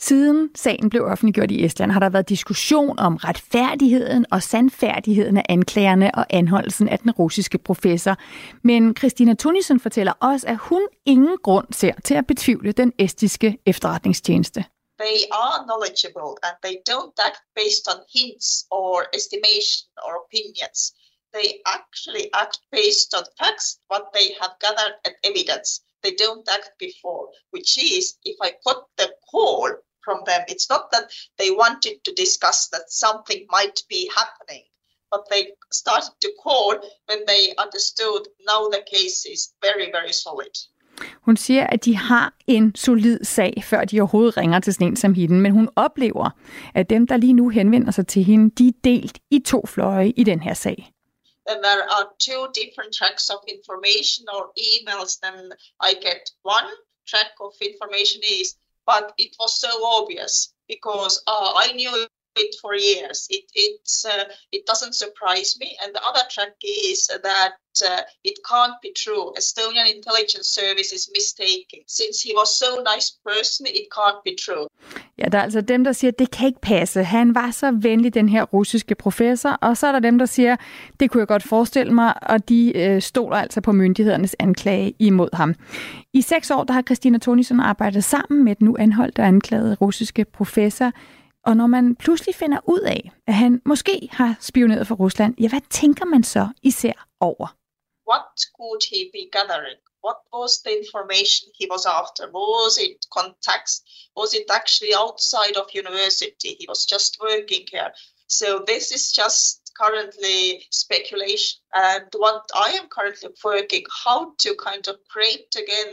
Siden 0.00 0.50
sagen 0.54 0.90
blev 0.90 1.04
offentliggjort 1.04 1.50
i 1.50 1.64
Estland, 1.64 1.90
har 1.92 2.00
der 2.00 2.10
været 2.10 2.28
diskussion 2.28 2.98
om 2.98 3.16
retfærdigheden 3.16 4.26
og 4.30 4.42
sandfærdigheden 4.42 5.36
af 5.36 5.46
anklagerne 5.48 6.14
og 6.14 6.26
anholdelsen 6.30 6.88
af 6.88 6.98
den 6.98 7.10
russiske 7.10 7.58
professor. 7.58 8.16
Men 8.62 8.96
Christina 8.96 9.34
Tunisen 9.34 9.80
fortæller 9.80 10.12
også, 10.12 10.46
at 10.46 10.56
hun 10.56 10.82
ingen 11.06 11.36
grund 11.42 11.66
ser 11.72 11.94
til 12.04 12.14
at 12.14 12.26
betvivle 12.26 12.72
den 12.72 12.92
estiske 12.98 13.58
efterretningstjeneste. 13.66 14.64
They 15.04 15.18
are 15.42 15.58
knowledgeable 15.66 16.32
and 16.46 16.54
they 16.64 16.76
don't 16.90 17.14
act 17.28 17.40
based 17.60 17.84
on 17.92 17.98
hints 18.16 18.48
or 18.70 18.92
estimation 19.18 19.86
or 20.04 20.12
opinions. 20.24 20.78
They 21.36 21.48
actually 21.76 22.26
act 22.42 22.56
based 22.78 23.10
on 23.18 23.24
facts, 23.40 23.68
what 23.92 24.04
they 24.16 24.28
have 24.40 24.54
gathered 24.64 24.94
and 25.06 25.14
evidence 25.30 25.68
they 26.04 26.14
don't 26.14 26.46
act 26.48 26.72
before, 26.78 27.28
which 27.50 27.78
is 27.78 28.18
if 28.24 28.36
I 28.42 28.52
put 28.62 28.76
the 28.98 29.08
call 29.30 29.70
from 30.04 30.18
them, 30.28 30.42
it's 30.52 30.68
not 30.74 30.84
that 30.94 31.04
they 31.40 31.50
wanted 31.62 31.96
to 32.06 32.12
discuss 32.24 32.58
that 32.74 32.84
something 33.04 33.40
might 33.56 33.78
be 33.94 34.00
happening, 34.20 34.64
but 35.12 35.22
they 35.32 35.42
started 35.82 36.14
to 36.24 36.30
call 36.44 36.72
when 37.08 37.20
they 37.30 37.42
understood 37.64 38.22
now 38.50 38.60
the 38.76 38.82
case 38.94 39.18
is 39.34 39.40
very, 39.66 39.86
very 39.96 40.14
solid. 40.24 40.54
Hun 41.22 41.36
siger, 41.36 41.66
at 41.66 41.84
de 41.84 41.96
har 41.96 42.34
en 42.46 42.74
solid 42.74 43.24
sag, 43.24 43.64
før 43.64 43.84
de 43.84 44.00
overhovedet 44.00 44.36
ringer 44.36 44.60
til 44.60 44.74
sådan 44.74 44.86
en 44.86 44.96
som 44.96 45.14
hende, 45.14 45.34
men 45.34 45.52
hun 45.52 45.68
oplever, 45.76 46.30
at 46.74 46.90
dem, 46.90 47.06
der 47.06 47.16
lige 47.16 47.32
nu 47.32 47.48
henvender 47.48 47.92
sig 47.92 48.06
til 48.06 48.24
hende, 48.24 48.50
de 48.58 48.68
er 48.68 48.72
delt 48.84 49.18
i 49.30 49.38
to 49.38 49.66
fløje 49.66 50.12
i 50.16 50.24
den 50.24 50.40
her 50.40 50.54
sag. 50.54 50.94
then 51.46 51.60
there 51.60 51.84
are 51.90 52.06
two 52.18 52.48
different 52.54 52.92
tracks 52.92 53.30
of 53.30 53.40
information 53.46 54.24
or 54.34 54.50
emails 54.56 55.18
then 55.20 55.52
i 55.80 55.94
get 55.94 56.30
one 56.42 56.70
track 57.06 57.32
of 57.40 57.52
information 57.60 58.20
is 58.24 58.56
but 58.86 59.12
it 59.18 59.34
was 59.38 59.58
so 59.60 59.68
obvious 59.84 60.52
because 60.68 61.22
uh, 61.26 61.52
i 61.56 61.72
knew 61.72 62.06
it 62.36 62.56
for 62.60 62.74
years. 62.74 63.26
It 63.30 63.44
it's 63.54 64.04
uh, 64.04 64.24
it 64.52 64.66
doesn't 64.66 64.94
surprise 64.94 65.56
me. 65.58 65.76
And 65.82 65.94
the 65.94 66.02
other 66.02 66.22
track 66.30 66.54
is 66.62 67.06
that 67.06 67.54
uh, 67.90 68.02
it 68.30 68.36
can't 68.50 68.76
be 68.84 68.90
true 69.02 69.26
estonian 69.40 69.86
intelligence 69.96 70.48
service 70.60 70.90
is 70.98 71.04
mistaken 71.18 71.80
since 71.98 72.16
he 72.26 72.32
was 72.40 72.50
so 72.62 72.70
nice 72.92 73.08
person 73.28 73.62
it 73.80 73.86
can't 73.96 74.20
be 74.26 74.34
true 74.44 74.66
Ja, 75.18 75.24
der 75.24 75.38
er 75.38 75.42
altså 75.42 75.60
dem, 75.60 75.84
der 75.84 75.92
siger, 75.92 76.10
at 76.10 76.18
det 76.18 76.30
kan 76.30 76.46
ikke 76.46 76.60
passe. 76.60 77.04
Han 77.04 77.34
var 77.34 77.50
så 77.50 77.70
venlig, 77.70 78.14
den 78.14 78.28
her 78.28 78.42
russiske 78.42 78.94
professor. 78.94 79.50
Og 79.50 79.76
så 79.76 79.86
er 79.86 79.92
der 79.92 79.98
dem, 79.98 80.18
der 80.18 80.26
siger, 80.26 80.56
det 81.00 81.10
kunne 81.10 81.20
jeg 81.20 81.28
godt 81.28 81.42
forestille 81.42 81.92
mig, 81.92 82.30
og 82.30 82.48
de 82.48 82.76
øh, 82.76 83.02
stoler 83.02 83.36
altså 83.36 83.60
på 83.60 83.72
myndighedernes 83.72 84.36
anklage 84.38 84.94
imod 84.98 85.28
ham. 85.32 85.54
I 86.12 86.20
seks 86.22 86.50
år, 86.50 86.64
der 86.64 86.72
har 86.72 86.82
Christina 86.82 87.18
Tonisson 87.18 87.60
arbejdet 87.60 88.04
sammen 88.04 88.44
med 88.44 88.54
den 88.54 88.64
nu 88.64 88.76
anholdte 88.78 89.20
og 89.20 89.26
anklagede 89.26 89.74
russiske 89.80 90.24
professor. 90.24 90.92
Og 91.44 91.56
når 91.56 91.66
man 91.66 91.96
pludselig 91.96 92.34
finder 92.34 92.58
ud 92.68 92.80
af, 92.80 93.10
at 93.26 93.34
han 93.34 93.60
måske 93.64 94.08
har 94.12 94.34
spioneret 94.40 94.86
for 94.86 94.94
Rusland, 94.94 95.34
ja, 95.40 95.48
hvad 95.48 95.60
tænker 95.70 96.04
man 96.04 96.22
så 96.22 96.48
især 96.62 96.92
over? 97.20 97.56
What 98.04 98.28
could 98.56 98.82
he 98.82 99.10
be 99.12 99.28
gathering? 99.32 99.80
What 100.00 100.20
was 100.32 100.60
the 100.62 100.76
information 100.76 101.48
he 101.54 101.66
was 101.66 101.86
after? 101.86 102.30
Was 102.30 102.78
it 102.78 103.06
contacts? 103.10 103.82
Was 104.16 104.34
it 104.34 104.50
actually 104.50 104.94
outside 104.94 105.56
of 105.56 105.66
university? 105.74 106.56
He 106.60 106.66
was 106.68 106.84
just 106.84 107.16
working 107.22 107.64
here. 107.72 107.90
So 108.28 108.46
this 108.66 108.90
is 108.90 109.12
just 109.12 109.64
currently 109.82 110.40
speculation. 110.70 111.60
And 111.74 112.08
what 112.24 112.42
I 112.66 112.70
am 112.80 112.86
currently 112.96 113.30
working, 113.44 113.84
how 114.04 114.18
to 114.42 114.50
kind 114.68 114.84
of 114.88 114.96
create 115.12 115.50
again 115.62 115.90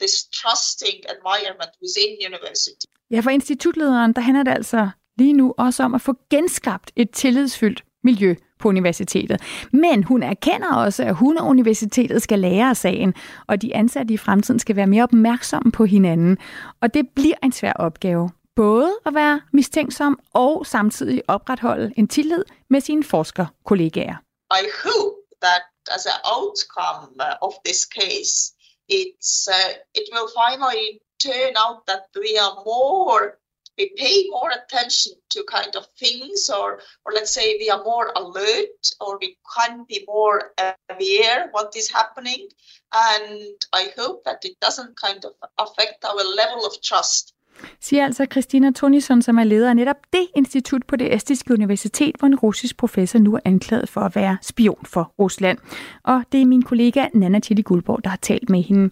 this 0.00 0.14
trusting 0.40 0.98
environment 1.16 1.72
within 1.82 2.10
university. 2.30 2.86
Ja, 3.10 3.20
for 3.20 3.30
institutlederen, 3.30 4.12
der 4.12 4.20
handler 4.20 4.42
det 4.42 4.50
altså 4.50 4.90
lige 5.18 5.32
nu 5.32 5.54
også 5.58 5.82
om 5.82 5.94
at 5.94 6.00
få 6.00 6.14
genskabt 6.30 6.92
et 6.96 7.10
tillidsfyldt 7.10 7.84
miljø 8.02 8.34
på 8.64 8.68
universitetet. 8.68 9.40
Men 9.72 10.04
hun 10.04 10.22
erkender 10.22 10.74
også, 10.74 11.02
at 11.02 11.14
hun 11.14 11.38
og 11.38 11.46
universitetet 11.46 12.22
skal 12.22 12.38
lære 12.38 12.68
af 12.68 12.76
sagen, 12.76 13.14
og 13.46 13.62
de 13.62 13.76
ansatte 13.76 14.14
i 14.14 14.16
fremtiden 14.16 14.60
skal 14.60 14.76
være 14.76 14.86
mere 14.86 15.02
opmærksomme 15.02 15.72
på 15.72 15.84
hinanden. 15.84 16.38
Og 16.82 16.94
det 16.94 17.04
bliver 17.16 17.38
en 17.42 17.52
svær 17.52 17.72
opgave. 17.72 18.30
både 18.56 18.90
at 19.06 19.14
være 19.14 19.40
mistænksom 19.52 20.18
og 20.34 20.66
samtidig 20.66 21.22
opretholde 21.28 21.92
en 21.96 22.08
tillid 22.08 22.44
med 22.70 22.80
sine 22.80 23.04
forskerkollegaer. 23.04 24.16
I 24.62 24.64
hope 24.84 25.16
that 25.46 25.62
as 25.96 26.06
an 26.14 26.20
outcome 26.36 27.14
of 27.46 27.52
this 27.66 27.80
case, 27.98 28.34
it's 29.00 29.32
uh, 29.58 29.72
it 30.00 30.06
will 30.14 30.28
finally 30.42 30.86
turn 31.26 31.52
out 31.64 31.78
that 31.90 32.02
we 32.22 32.30
are 32.44 32.54
more 32.72 33.22
we 33.78 33.90
pay 33.96 34.16
more 34.30 34.50
attention 34.58 35.12
to 35.32 35.38
kind 35.56 35.72
of 35.80 35.84
things 36.02 36.48
or 36.58 36.68
or 37.04 37.10
let's 37.16 37.32
say 37.38 37.46
we 37.62 37.68
are 37.74 37.82
more 37.92 38.08
alert 38.22 38.80
or 39.00 39.18
we 39.22 39.36
can 39.54 39.84
be 39.92 39.98
more 40.06 40.38
aware 40.94 41.40
what 41.54 41.70
is 41.80 41.88
happening 41.98 42.42
and 43.08 43.56
i 43.72 43.84
hope 43.98 44.18
that 44.24 44.38
it 44.48 44.54
doesn't 44.66 44.94
kind 45.06 45.22
of 45.28 45.32
affect 45.64 45.98
our 46.10 46.24
level 46.40 46.60
of 46.68 46.74
trust 46.90 47.34
Siger 47.80 48.04
altså 48.04 48.26
Christina 48.32 48.70
Tonison, 48.70 49.22
som 49.22 49.38
er 49.38 49.44
leder 49.44 49.70
af 49.70 49.76
netop 49.76 49.96
det 50.12 50.28
institut 50.36 50.86
på 50.86 50.96
det 50.96 51.14
estiske 51.14 51.52
universitet, 51.52 52.16
hvor 52.18 52.26
en 52.26 52.34
russisk 52.34 52.76
professor 52.76 53.18
nu 53.18 53.34
er 53.34 53.40
anklaget 53.44 53.88
for 53.88 54.00
at 54.00 54.16
være 54.16 54.38
spion 54.42 54.86
for 54.86 55.14
Rusland. 55.18 55.58
Og 56.04 56.22
det 56.32 56.42
er 56.42 56.46
min 56.46 56.62
kollega 56.62 57.08
Nana 57.14 57.38
Tilly 57.38 57.62
Guldborg, 57.62 58.04
der 58.04 58.10
har 58.10 58.16
talt 58.16 58.50
med 58.50 58.62
hende. 58.62 58.90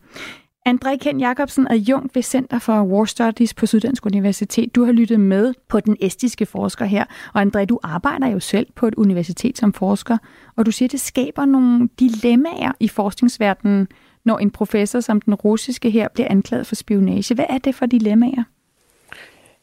André 0.69 0.97
Ken 0.97 1.21
Jacobsen 1.21 1.67
er 1.67 1.75
jung 1.75 2.11
ved 2.15 2.23
Center 2.23 2.59
for 2.59 2.83
War 2.83 3.05
Studies 3.05 3.55
på 3.55 3.67
Syddansk 3.67 4.07
Universitet. 4.07 4.75
Du 4.75 4.85
har 4.85 4.93
lyttet 4.93 5.21
med 5.21 5.55
på 5.69 5.81
den 5.81 5.97
estiske 6.01 6.47
forsker 6.47 6.85
her. 6.85 7.05
Og 7.35 7.43
André, 7.43 7.65
du 7.65 7.79
arbejder 7.83 8.27
jo 8.27 8.41
selv 8.41 8.67
på 8.75 8.87
et 8.87 8.95
universitet 8.95 9.59
som 9.59 9.73
forsker, 9.73 10.19
og 10.57 10.67
du 10.67 10.71
siger, 10.71 10.87
at 10.87 10.93
det 10.93 11.01
skaber 11.01 11.45
nogle 11.45 11.89
dilemmaer 12.01 12.73
i 12.81 12.89
forskningsverdenen, 12.89 13.89
når 14.25 14.39
en 14.39 14.51
professor 14.51 15.01
som 15.01 15.21
den 15.21 15.35
russiske 15.35 15.91
her 15.91 16.09
bliver 16.15 16.29
anklaget 16.31 16.67
for 16.67 16.75
spionage. 16.75 17.35
Hvad 17.35 17.47
er 17.49 17.59
det 17.59 17.75
for 17.75 17.87
dilemmaer? 17.87 18.45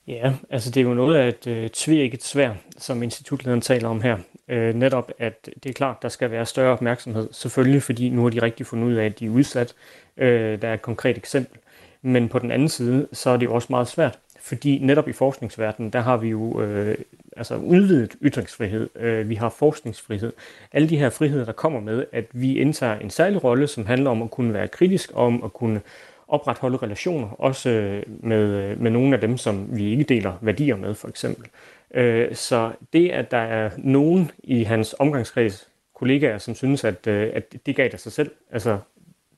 Ja, 0.07 0.33
altså 0.49 0.71
det 0.71 0.79
er 0.79 0.85
jo 0.85 0.93
noget 0.93 1.15
af 1.15 1.27
et 1.27 1.47
øh, 1.47 1.69
tvirket 1.69 2.23
svær, 2.23 2.53
som 2.77 3.03
institutlederen 3.03 3.61
taler 3.61 3.89
om 3.89 4.01
her. 4.01 4.17
Øh, 4.47 4.75
netop, 4.75 5.11
at 5.19 5.49
det 5.63 5.69
er 5.69 5.73
klart, 5.73 6.01
der 6.01 6.09
skal 6.09 6.31
være 6.31 6.45
større 6.45 6.71
opmærksomhed. 6.71 7.29
Selvfølgelig, 7.31 7.83
fordi 7.83 8.09
nu 8.09 8.23
har 8.23 8.29
de 8.29 8.41
rigtig 8.41 8.65
fundet 8.65 8.87
ud 8.87 8.93
af, 8.93 9.05
at 9.05 9.19
de 9.19 9.25
er 9.25 9.29
udsat. 9.29 9.73
Øh, 10.19 10.61
der 10.61 10.67
er 10.67 10.73
et 10.73 10.81
konkret 10.81 11.17
eksempel. 11.17 11.59
Men 12.01 12.29
på 12.29 12.39
den 12.39 12.51
anden 12.51 12.69
side, 12.69 13.07
så 13.13 13.29
er 13.29 13.37
det 13.37 13.45
jo 13.45 13.53
også 13.53 13.67
meget 13.69 13.87
svært. 13.87 14.19
Fordi 14.41 14.79
netop 14.79 15.07
i 15.07 15.13
forskningsverdenen, 15.13 15.93
der 15.93 15.99
har 15.99 16.17
vi 16.17 16.29
jo 16.29 16.61
øh, 16.61 16.97
altså 17.37 17.55
udvidet 17.55 18.15
ytringsfrihed, 18.21 18.89
øh, 18.95 19.29
vi 19.29 19.35
har 19.35 19.49
forskningsfrihed. 19.49 20.33
Alle 20.71 20.89
de 20.89 20.97
her 20.97 21.09
friheder, 21.09 21.45
der 21.45 21.51
kommer 21.51 21.79
med, 21.79 22.05
at 22.11 22.25
vi 22.33 22.57
indtager 22.57 22.99
en 22.99 23.09
særlig 23.09 23.43
rolle, 23.43 23.67
som 23.67 23.85
handler 23.85 24.09
om 24.09 24.21
at 24.21 24.31
kunne 24.31 24.53
være 24.53 24.67
kritisk, 24.67 25.11
om 25.13 25.43
at 25.43 25.53
kunne 25.53 25.81
opretholde 26.27 26.77
relationer, 26.77 27.27
også 27.27 27.69
øh, 27.69 28.03
med, 28.07 28.43
øh, 28.43 28.81
med 28.81 28.91
nogle 28.91 29.15
af 29.15 29.21
dem, 29.21 29.37
som 29.37 29.77
vi 29.77 29.91
ikke 29.91 30.03
deler 30.03 30.33
værdier 30.41 30.75
med, 30.75 30.95
for 30.95 31.07
eksempel. 31.07 31.45
Øh, 31.93 32.35
så 32.35 32.71
det, 32.93 33.09
at 33.09 33.31
der 33.31 33.37
er 33.37 33.69
nogen 33.77 34.31
i 34.43 34.63
hans 34.63 34.95
omgangskreds, 34.99 35.69
kollegaer, 35.95 36.37
som 36.37 36.55
synes, 36.55 36.83
at, 36.83 37.07
øh, 37.07 37.31
at 37.33 37.55
det 37.65 37.75
gav 37.75 37.89
det 37.89 37.99
sig 37.99 38.11
selv, 38.11 38.31
altså 38.51 38.77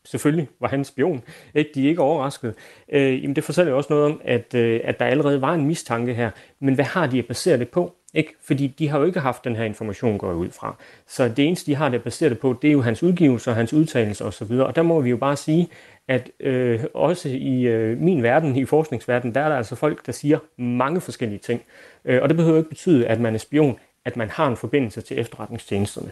selvfølgelig 0.05 0.47
var 0.59 0.67
han 0.67 0.83
spion, 0.83 1.21
ikke? 1.55 1.71
de 1.75 1.85
er 1.85 1.89
ikke 1.89 2.01
overrasket, 2.01 2.55
øh, 2.91 3.23
jamen 3.23 3.35
det 3.35 3.43
fortæller 3.43 3.71
jo 3.71 3.77
også 3.77 3.93
noget 3.93 4.05
om, 4.05 4.21
at, 4.23 4.53
øh, 4.55 4.81
at 4.83 4.99
der 4.99 5.05
allerede 5.05 5.41
var 5.41 5.53
en 5.53 5.65
mistanke 5.65 6.13
her, 6.13 6.31
men 6.59 6.75
hvad 6.75 6.85
har 6.85 7.07
de 7.07 7.19
at 7.19 7.25
basere 7.27 7.57
det 7.57 7.69
på? 7.69 7.95
Ikke? 8.13 8.33
Fordi 8.41 8.67
de 8.67 8.87
har 8.87 8.99
jo 8.99 9.05
ikke 9.05 9.19
haft 9.19 9.43
den 9.43 9.55
her 9.55 9.63
information 9.63 10.17
gået 10.17 10.35
ud 10.35 10.51
fra. 10.51 10.75
Så 11.07 11.27
det 11.27 11.45
eneste, 11.45 11.71
de 11.71 11.75
har 11.75 11.89
det 11.89 11.97
at 11.97 12.03
basere 12.03 12.29
det 12.29 12.39
på, 12.39 12.55
det 12.61 12.67
er 12.67 12.71
jo 12.71 12.81
hans 12.81 13.03
udgivelser, 13.03 13.53
hans 13.53 13.73
udtalelser 13.73 14.25
osv. 14.25 14.51
Og 14.51 14.75
der 14.75 14.81
må 14.81 15.01
vi 15.01 15.09
jo 15.09 15.17
bare 15.17 15.35
sige, 15.35 15.69
at 16.07 16.31
øh, 16.39 16.83
også 16.93 17.29
i 17.29 17.61
øh, 17.61 17.97
min 17.97 18.23
verden, 18.23 18.55
i 18.55 18.65
forskningsverdenen, 18.65 19.35
der 19.35 19.41
er 19.41 19.49
der 19.49 19.55
altså 19.55 19.75
folk, 19.75 20.05
der 20.05 20.11
siger 20.11 20.39
mange 20.57 21.01
forskellige 21.01 21.39
ting. 21.39 21.61
Øh, 22.05 22.21
og 22.21 22.29
det 22.29 22.37
behøver 22.37 22.57
ikke 22.57 22.69
betyde, 22.69 23.07
at 23.07 23.19
man 23.19 23.33
er 23.33 23.39
spion, 23.39 23.79
at 24.05 24.17
man 24.17 24.29
har 24.29 24.47
en 24.47 24.57
forbindelse 24.57 25.01
til 25.01 25.19
efterretningstjenesterne. 25.19 26.11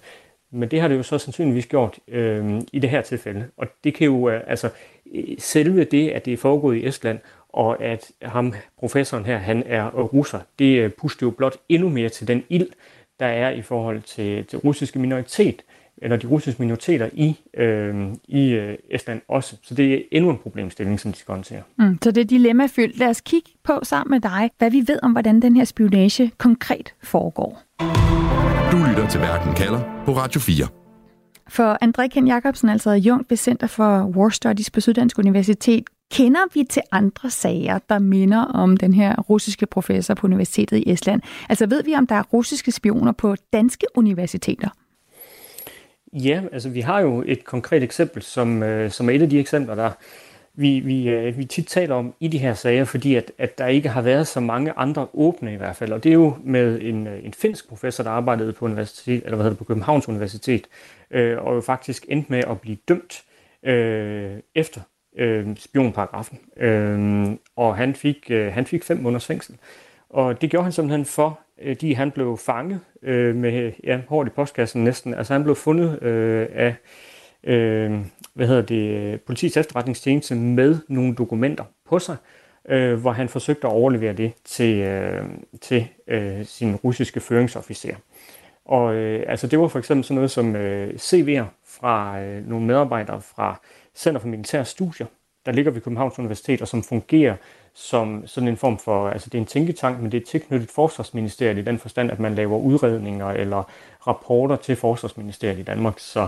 Men 0.51 0.71
det 0.71 0.81
har 0.81 0.87
det 0.87 0.97
jo 0.97 1.03
så 1.03 1.17
sandsynligvis 1.17 1.65
gjort 1.65 1.99
øh, 2.07 2.61
i 2.73 2.79
det 2.79 2.89
her 2.89 3.01
tilfælde. 3.01 3.45
Og 3.57 3.67
det 3.83 3.93
kan 3.93 4.05
jo, 4.05 4.29
øh, 4.29 4.41
altså, 4.47 4.69
selve 5.37 5.83
det, 5.83 6.09
at 6.09 6.25
det 6.25 6.33
er 6.33 6.37
foregået 6.37 6.77
i 6.77 6.87
Estland, 6.87 7.19
og 7.49 7.83
at 7.83 8.11
ham, 8.21 8.53
professoren 8.79 9.25
her, 9.25 9.37
han 9.37 9.63
er 9.65 9.89
russer, 9.89 10.39
det 10.59 10.79
øh, 10.79 10.91
puster 10.91 11.27
jo 11.27 11.31
blot 11.31 11.57
endnu 11.69 11.89
mere 11.89 12.09
til 12.09 12.27
den 12.27 12.43
ild, 12.49 12.67
der 13.19 13.25
er 13.25 13.49
i 13.49 13.61
forhold 13.61 14.01
til, 14.01 14.45
til 14.45 14.59
russiske 14.59 14.99
minoritet, 14.99 15.61
eller 15.97 16.17
de 16.17 16.27
russiske 16.27 16.61
minoriteter 16.61 17.09
i, 17.13 17.39
øh, 17.53 18.07
i 18.27 18.49
øh, 18.49 18.77
Estland 18.91 19.21
også. 19.27 19.55
Så 19.61 19.73
det 19.75 19.93
er 19.93 20.01
endnu 20.11 20.29
en 20.29 20.37
problemstilling, 20.37 20.99
som 20.99 21.11
de 21.11 21.17
skal 21.17 21.33
håndtere. 21.33 21.61
Mm, 21.77 21.97
så 22.01 22.11
det 22.11 22.21
er 22.21 22.25
dilemmafyldt. 22.25 22.97
Lad 22.97 23.07
os 23.07 23.21
kigge 23.21 23.49
på 23.63 23.79
sammen 23.83 24.11
med 24.11 24.19
dig, 24.19 24.51
hvad 24.57 24.71
vi 24.71 24.83
ved 24.87 24.99
om, 25.03 25.11
hvordan 25.11 25.41
den 25.41 25.55
her 25.55 25.63
spionage 25.63 26.31
konkret 26.37 26.93
foregår. 27.03 27.61
Mm 27.81 27.98
lytter 28.99 29.11
til 29.11 29.21
Verden 29.21 29.55
kalder 29.55 30.03
på 30.05 30.11
Radio 30.11 30.39
4. 30.39 30.67
For 31.49 31.77
André 31.83 32.07
Ken 32.07 32.27
Jacobsen, 32.27 32.69
altså 32.69 32.91
Jung 32.91 33.25
ved 33.29 33.37
Center 33.37 33.67
for 33.67 34.03
War 34.15 34.29
Studies 34.29 34.69
på 34.71 34.81
Syddansk 34.81 35.19
Universitet, 35.19 35.83
kender 36.11 36.39
vi 36.53 36.63
til 36.69 36.81
andre 36.91 37.29
sager, 37.29 37.79
der 37.89 37.99
minder 37.99 38.45
om 38.45 38.77
den 38.77 38.93
her 38.93 39.15
russiske 39.15 39.65
professor 39.65 40.13
på 40.13 40.27
universitetet 40.27 40.77
i 40.77 40.91
Estland? 40.91 41.21
Altså 41.49 41.67
ved 41.67 41.83
vi, 41.83 41.95
om 41.95 42.07
der 42.07 42.15
er 42.15 42.23
russiske 42.23 42.71
spioner 42.71 43.11
på 43.11 43.35
danske 43.53 43.85
universiteter? 43.95 44.69
Ja, 46.13 46.41
altså 46.51 46.69
vi 46.69 46.81
har 46.81 46.99
jo 46.99 47.23
et 47.27 47.45
konkret 47.45 47.83
eksempel, 47.83 48.21
som, 48.23 48.63
øh, 48.63 48.91
som 48.91 49.09
er 49.09 49.13
et 49.13 49.21
af 49.21 49.29
de 49.29 49.39
eksempler, 49.39 49.75
der 49.75 49.91
vi, 50.59 50.79
vi, 50.79 51.09
øh, 51.09 51.37
vi 51.37 51.45
tit 51.45 51.67
taler 51.67 51.95
om 51.95 52.13
i 52.19 52.27
de 52.27 52.37
her 52.37 52.53
sager, 52.53 52.85
fordi 52.85 53.15
at, 53.15 53.31
at 53.37 53.57
der 53.57 53.67
ikke 53.67 53.89
har 53.89 54.01
været 54.01 54.27
så 54.27 54.39
mange 54.39 54.73
andre 54.77 55.07
åbne 55.13 55.53
i 55.53 55.55
hvert 55.55 55.75
fald. 55.75 55.91
Og 55.91 56.03
det 56.03 56.09
er 56.09 56.13
jo 56.13 56.35
med 56.43 56.81
en, 56.81 57.07
øh, 57.07 57.25
en 57.25 57.33
finsk 57.33 57.69
professor, 57.69 58.03
der 58.03 58.11
arbejdede 58.11 58.53
på, 58.53 58.65
universitet, 58.65 59.23
eller 59.23 59.35
hvad 59.35 59.37
hedder 59.37 59.49
det, 59.49 59.57
på 59.57 59.63
Københavns 59.63 60.09
Universitet, 60.09 60.67
øh, 61.11 61.37
og 61.37 61.55
jo 61.55 61.61
faktisk 61.61 62.05
endte 62.09 62.31
med 62.31 62.39
at 62.39 62.61
blive 62.61 62.77
dømt 62.87 63.23
øh, 63.63 64.31
efter 64.55 64.81
øh, 65.17 65.47
spionparagrafen. 65.57 66.39
Øh, 66.57 67.29
og 67.55 67.75
han 67.77 67.95
fik, 67.95 68.27
øh, 68.29 68.53
han 68.53 68.65
fik 68.65 68.83
fem 68.83 68.97
måneders 68.97 69.25
fængsel. 69.25 69.55
Og 70.09 70.41
det 70.41 70.49
gjorde 70.49 70.63
han 70.63 70.71
simpelthen 70.71 71.05
for, 71.05 71.39
øh, 71.61 71.75
fordi 71.75 71.93
han 71.93 72.11
blev 72.11 72.37
fanget 72.37 72.79
øh, 73.03 73.35
med 73.35 73.71
ja, 73.83 73.99
hårdt 74.07 74.29
i 74.29 74.31
postkassen 74.31 74.83
næsten. 74.83 75.13
Altså 75.13 75.33
han 75.33 75.43
blev 75.43 75.55
fundet 75.55 76.03
øh, 76.03 76.47
af 76.53 76.75
øh, 77.43 77.99
hvad 78.33 78.47
hedder 78.47 78.61
det, 78.61 79.21
politiets 79.21 79.57
efterretningstjeneste 79.57 80.35
med 80.35 80.77
nogle 80.87 81.15
dokumenter 81.15 81.63
på 81.89 81.99
sig, 81.99 82.15
øh, 82.69 83.01
hvor 83.01 83.11
han 83.11 83.29
forsøgte 83.29 83.67
at 83.67 83.73
overlevere 83.73 84.13
det 84.13 84.31
til, 84.45 84.77
øh, 84.77 85.23
til 85.61 85.87
øh, 86.07 86.45
sin 86.45 86.75
russiske 86.75 87.19
føringsofficer. 87.19 87.95
Og 88.65 88.95
øh, 88.95 89.23
altså 89.27 89.47
det 89.47 89.59
var 89.59 89.67
for 89.67 89.79
eksempel 89.79 90.03
sådan 90.03 90.15
noget 90.15 90.31
som 90.31 90.55
øh, 90.55 90.93
CV'er 90.93 91.45
fra 91.65 92.19
øh, 92.21 92.47
nogle 92.47 92.65
medarbejdere 92.65 93.21
fra 93.21 93.59
Center 93.95 94.21
for 94.21 94.27
Militære 94.27 94.65
Studier, 94.65 95.07
der 95.45 95.51
ligger 95.51 95.71
ved 95.71 95.81
Københavns 95.81 96.19
Universitet, 96.19 96.61
og 96.61 96.67
som 96.67 96.83
fungerer 96.83 97.35
som 97.73 98.27
sådan 98.27 98.47
en 98.47 98.57
form 98.57 98.77
for, 98.77 99.09
altså 99.09 99.29
det 99.29 99.37
er 99.37 99.41
en 99.41 99.45
tænketank, 99.45 100.01
men 100.01 100.11
det 100.11 100.21
er 100.21 100.25
tilknyttet 100.25 100.69
Forsvarsministeriet 100.69 101.57
i 101.57 101.61
den 101.61 101.79
forstand, 101.79 102.11
at 102.11 102.19
man 102.19 102.35
laver 102.35 102.57
udredninger 102.57 103.27
eller 103.27 103.63
rapporter 104.07 104.55
til 104.55 104.75
Forsvarsministeriet 104.75 105.59
i 105.59 105.63
Danmark. 105.63 105.99
Så 105.99 106.27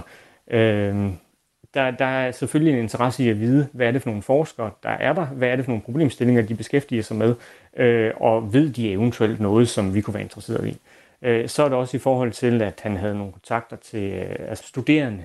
øh, 0.51 1.11
der, 1.73 1.91
der 1.91 2.05
er 2.05 2.31
selvfølgelig 2.31 2.73
en 2.73 2.79
interesse 2.79 3.23
i 3.23 3.29
at 3.29 3.39
vide, 3.39 3.67
hvad 3.71 3.87
er 3.87 3.91
det 3.91 4.01
for 4.01 4.09
nogle 4.09 4.23
forskere, 4.23 4.71
der 4.83 4.89
er 4.89 5.13
der, 5.13 5.25
hvad 5.25 5.49
er 5.49 5.55
det 5.55 5.65
for 5.65 5.71
nogle 5.71 5.83
problemstillinger, 5.83 6.41
de 6.41 6.55
beskæftiger 6.55 7.03
sig 7.03 7.17
med, 7.17 7.35
øh, 7.77 8.11
og 8.17 8.53
ved 8.53 8.69
de 8.69 8.91
eventuelt 8.91 9.39
noget, 9.39 9.69
som 9.69 9.95
vi 9.95 10.01
kunne 10.01 10.13
være 10.13 10.23
interesseret 10.23 10.67
i. 10.67 10.77
Øh, 11.21 11.49
så 11.49 11.63
er 11.63 11.69
det 11.69 11.77
også 11.77 11.97
i 11.97 11.99
forhold 11.99 12.31
til, 12.31 12.61
at 12.61 12.79
han 12.83 12.97
havde 12.97 13.17
nogle 13.17 13.31
kontakter 13.31 13.75
til 13.75 14.03
øh, 14.03 14.35
altså 14.49 14.67
studerende. 14.67 15.23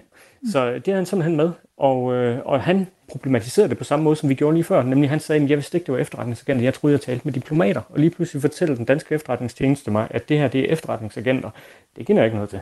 Så 0.52 0.72
det 0.72 0.88
er 0.88 0.94
han 0.94 1.06
simpelthen 1.06 1.36
med, 1.36 1.50
og, 1.76 2.14
øh, 2.14 2.38
og 2.44 2.62
han 2.62 2.86
problematiserede 3.08 3.68
det 3.68 3.78
på 3.78 3.84
samme 3.84 4.02
måde, 4.02 4.16
som 4.16 4.28
vi 4.28 4.34
gjorde 4.34 4.54
lige 4.54 4.64
før. 4.64 4.82
Nemlig 4.82 5.10
han 5.10 5.20
sagde, 5.20 5.42
at 5.42 5.50
jeg 5.50 5.58
vidste 5.58 5.78
ikke, 5.78 5.86
det 5.86 5.94
var 5.94 6.00
efterretningsagenter. 6.00 6.64
Jeg 6.64 6.74
troede, 6.74 6.92
jeg 6.92 7.00
talte 7.00 7.24
med 7.24 7.32
diplomater. 7.32 7.80
Og 7.88 7.98
lige 7.98 8.10
pludselig 8.10 8.42
fortæller 8.42 8.74
den 8.74 8.84
danske 8.84 9.14
efterretningstjeneste 9.14 9.90
mig, 9.90 10.06
at 10.10 10.28
det 10.28 10.38
her 10.38 10.48
det 10.48 10.60
er 10.60 10.72
efterretningsagenter. 10.72 11.50
Det 11.96 12.06
giver 12.06 12.18
jeg 12.18 12.24
ikke 12.24 12.36
noget 12.36 12.50
til. 12.50 12.60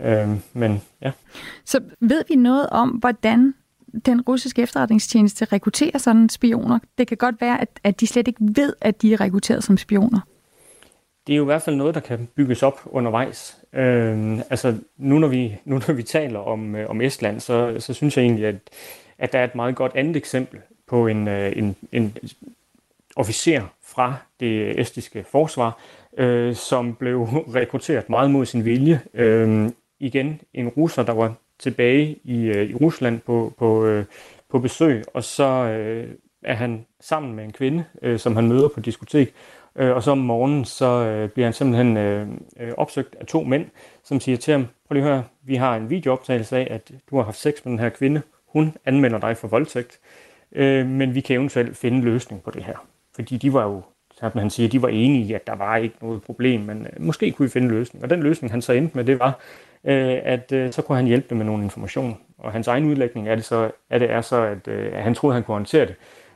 Øh, 0.00 0.28
men 0.52 0.82
ja. 1.02 1.12
Så 1.64 1.80
ved 2.00 2.24
vi 2.28 2.34
noget 2.34 2.70
om, 2.70 2.88
hvordan 2.88 3.54
den 4.06 4.20
russiske 4.20 4.62
efterretningstjeneste 4.62 5.44
rekrutterer 5.44 5.98
sådan 5.98 6.28
spioner? 6.28 6.78
Det 6.98 7.08
kan 7.08 7.16
godt 7.16 7.40
være, 7.40 7.60
at, 7.60 7.80
at 7.84 8.00
de 8.00 8.06
slet 8.06 8.28
ikke 8.28 8.40
ved, 8.40 8.72
at 8.80 9.02
de 9.02 9.12
er 9.12 9.20
rekrutteret 9.20 9.64
som 9.64 9.76
spioner. 9.76 10.20
Det 11.26 11.32
er 11.32 11.36
jo 11.36 11.42
i 11.42 11.44
hvert 11.44 11.62
fald 11.62 11.76
noget, 11.76 11.94
der 11.94 12.00
kan 12.00 12.28
bygges 12.34 12.62
op 12.62 12.80
undervejs. 12.84 13.58
Øh, 13.72 14.38
altså 14.38 14.74
nu 14.96 15.18
når 15.18 15.28
vi, 15.28 15.56
nu 15.64 15.80
når 15.88 15.92
vi 15.92 16.02
taler 16.02 16.38
om, 16.38 16.76
øh, 16.76 16.90
om 16.90 17.00
Estland, 17.00 17.40
så, 17.40 17.76
så 17.78 17.94
synes 17.94 18.16
jeg 18.16 18.22
egentlig, 18.22 18.46
at, 18.46 18.56
at 19.18 19.32
der 19.32 19.38
er 19.38 19.44
et 19.44 19.54
meget 19.54 19.76
godt 19.76 19.92
andet 19.94 20.16
eksempel 20.16 20.60
på 20.86 21.06
en, 21.06 21.28
øh, 21.28 21.52
en, 21.56 21.76
en 21.92 22.16
officer 23.16 23.62
fra 23.82 24.14
det 24.40 24.80
estiske 24.80 25.24
forsvar, 25.30 25.78
øh, 26.18 26.54
som 26.54 26.94
blev 26.94 27.22
rekrutteret 27.54 28.08
meget 28.08 28.30
mod 28.30 28.46
sin 28.46 28.64
vilje 28.64 29.00
øh, 29.14 29.70
igen 30.00 30.40
en 30.54 30.68
russer, 30.68 31.02
der 31.02 31.12
var 31.12 31.34
tilbage 31.58 32.18
i, 32.24 32.44
øh, 32.44 32.70
i 32.70 32.74
Rusland 32.74 33.20
på, 33.20 33.52
på, 33.58 33.86
øh, 33.86 34.04
på 34.50 34.58
besøg, 34.58 35.04
og 35.14 35.24
så 35.24 35.44
øh, 35.44 36.08
er 36.42 36.54
han 36.54 36.86
sammen 37.00 37.36
med 37.36 37.44
en 37.44 37.52
kvinde, 37.52 37.84
øh, 38.02 38.18
som 38.18 38.36
han 38.36 38.48
møder 38.48 38.68
på 38.68 38.80
diskotek, 38.80 39.34
øh, 39.76 39.96
og 39.96 40.02
så 40.02 40.10
om 40.10 40.18
morgenen, 40.18 40.64
så 40.64 40.86
øh, 40.86 41.28
bliver 41.28 41.46
han 41.46 41.52
simpelthen 41.52 41.96
øh, 41.96 42.28
øh, 42.60 42.72
opsøgt 42.76 43.16
af 43.20 43.26
to 43.26 43.42
mænd, 43.42 43.66
som 44.04 44.20
siger 44.20 44.38
til 44.38 44.52
ham, 44.52 44.66
prøv 44.88 44.94
lige 44.94 45.04
at 45.04 45.10
høre, 45.10 45.24
vi 45.42 45.54
har 45.54 45.76
en 45.76 45.90
videooptagelse 45.90 46.56
af, 46.56 46.68
at 46.70 46.90
du 47.10 47.16
har 47.16 47.22
haft 47.22 47.38
sex 47.38 47.54
med 47.64 47.70
den 47.70 47.78
her 47.78 47.88
kvinde, 47.88 48.22
hun 48.46 48.76
anmelder 48.84 49.18
dig 49.18 49.36
for 49.36 49.48
voldtægt, 49.48 49.98
øh, 50.52 50.86
men 50.86 51.14
vi 51.14 51.20
kan 51.20 51.36
eventuelt 51.36 51.76
finde 51.76 51.98
en 51.98 52.04
løsning 52.04 52.42
på 52.42 52.50
det 52.50 52.64
her. 52.64 52.86
Fordi 53.14 53.36
de 53.36 53.52
var 53.52 53.64
jo, 53.64 53.82
som 54.18 54.30
han 54.34 54.50
siger, 54.50 54.68
de 54.68 54.82
var 54.82 54.88
enige 54.88 55.24
i, 55.24 55.32
at 55.32 55.46
der 55.46 55.54
var 55.54 55.76
ikke 55.76 55.96
noget 56.02 56.22
problem, 56.22 56.60
men 56.60 56.86
øh, 56.86 57.02
måske 57.02 57.32
kunne 57.32 57.46
vi 57.46 57.50
finde 57.50 57.68
en 57.68 57.74
løsning. 57.74 58.04
Og 58.04 58.10
den 58.10 58.22
løsning, 58.22 58.50
han 58.50 58.62
så 58.62 58.72
endte 58.72 58.96
med, 58.96 59.04
det 59.04 59.18
var, 59.18 59.40
øh, 59.86 60.18
at 60.24 60.52
øh, 60.52 60.72
så 60.72 60.82
kunne 60.82 60.96
han 60.96 61.06
hjælpe 61.06 61.26
dem 61.30 61.38
med 61.38 61.46
nogle 61.46 61.64
information. 61.64 62.18
Og 62.38 62.52
hans 62.52 62.68
egen 62.68 62.84
udlægning 62.84 63.28
af 63.28 63.36
det, 63.36 63.44
så, 63.44 63.70
af 63.90 63.98
det 63.98 64.10
er 64.10 64.20
så, 64.20 64.42
at, 64.42 64.68
øh, 64.68 64.92
at 64.92 65.02
han 65.02 65.14
troede, 65.14 65.34
han 65.34 65.42
kunne 65.42 65.54
håndtere 65.54 65.86
det. 65.86 65.94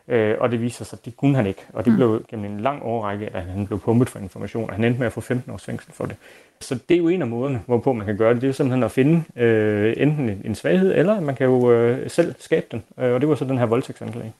Øh, 0.09 0.37
og 0.40 0.50
det 0.50 0.61
viser 0.62 0.85
sig, 0.85 0.99
at 0.99 1.04
det 1.04 1.16
kunne 1.16 1.37
han 1.37 1.47
ikke. 1.47 1.66
Og 1.73 1.85
det 1.85 1.92
mm. 1.92 1.97
blev 1.97 2.25
gennem 2.28 2.52
en 2.52 2.61
lang 2.61 2.83
årrække, 2.83 3.37
at 3.37 3.42
han 3.42 3.66
blev 3.66 3.80
pumpet 3.80 4.09
for 4.09 4.19
information, 4.19 4.71
og 4.71 4.76
han 4.76 4.85
endte 4.85 4.99
med 4.99 5.07
at 5.07 5.12
få 5.12 5.21
15 5.21 5.52
års 5.52 5.64
fængsel 5.64 5.92
for 5.92 6.07
det. 6.07 6.16
Så 6.61 6.78
det 6.88 6.95
er 6.95 6.99
jo 6.99 7.09
en 7.09 7.23
af 7.23 7.28
måderne, 7.28 7.62
hvorpå 7.66 7.92
man 7.92 8.07
kan 8.07 8.16
gøre 8.16 8.35
det. 8.35 8.42
Det 8.42 8.47
er 8.47 8.49
jo 8.49 8.52
simpelthen 8.52 8.83
at 8.83 8.90
finde 8.90 9.23
øh, 9.37 9.95
enten 9.97 10.42
en 10.45 10.54
svaghed, 10.54 10.95
eller 10.95 11.21
man 11.21 11.35
kan 11.35 11.47
jo 11.47 11.73
øh, 11.73 12.11
selv 12.11 12.35
skabe 12.38 12.66
den. 12.71 12.83
Og 12.97 13.21
det 13.21 13.28
var 13.28 13.35
så 13.35 13.45
den 13.45 13.59
her 13.59 13.66
voldtægtsanklage. 13.66 14.33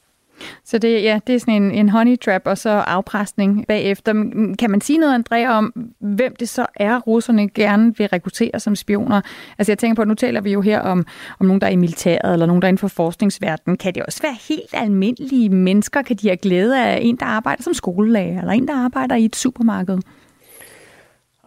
Så 0.65 0.79
det, 0.79 1.03
ja, 1.03 1.21
det 1.27 1.35
er 1.35 1.39
sådan 1.39 1.63
en, 1.63 1.71
en 1.71 1.89
honey 1.89 2.17
trap 2.17 2.43
og 2.45 2.59
så 2.59 2.71
afpresning 2.71 3.65
bagefter. 3.69 4.13
Mm, 4.13 4.55
kan 4.55 4.71
man 4.71 4.81
sige 4.81 4.99
noget, 4.99 5.25
André, 5.25 5.47
om 5.47 5.73
hvem 6.01 6.37
det 6.37 6.49
så 6.49 6.67
er, 6.77 6.99
russerne 6.99 7.49
gerne 7.49 7.97
vil 7.97 8.07
rekruttere 8.07 8.61
som 8.61 8.77
spioner? 8.77 9.21
Altså 9.59 9.73
jeg 9.73 9.79
tænker 9.79 9.95
på, 9.95 10.03
at 10.03 10.09
nu 10.09 10.15
taler 10.15 10.41
vi 10.41 10.53
jo 10.53 10.61
her 10.61 10.81
om, 10.81 11.07
om 11.41 11.47
nogen, 11.47 11.61
der 11.61 11.67
er 11.67 11.71
i 11.71 11.77
militæret, 11.77 12.33
eller 12.33 12.47
nogen, 12.47 12.63
der 12.63 12.67
er 12.67 12.71
inden 12.71 12.79
for 12.79 12.89
forskningsverdenen. 12.89 13.77
Kan 13.77 13.95
det 13.95 14.03
også 14.03 14.23
være 14.23 14.37
helt 14.49 14.71
almindelige 14.73 15.49
mennesker? 15.49 16.03
Kan 16.03 16.17
de 16.17 16.29
have 16.29 16.37
glæde 16.37 16.85
af 16.85 16.99
en, 17.03 17.17
der 17.17 17.27
arbejder 17.27 17.63
som 17.63 17.75
skolelærer, 17.75 18.41
eller 18.41 18.53
en, 18.53 18.69
der 18.69 18.85
arbejder 18.85 19.15
i 19.17 19.25
et 19.25 19.37
supermarked? 19.37 19.99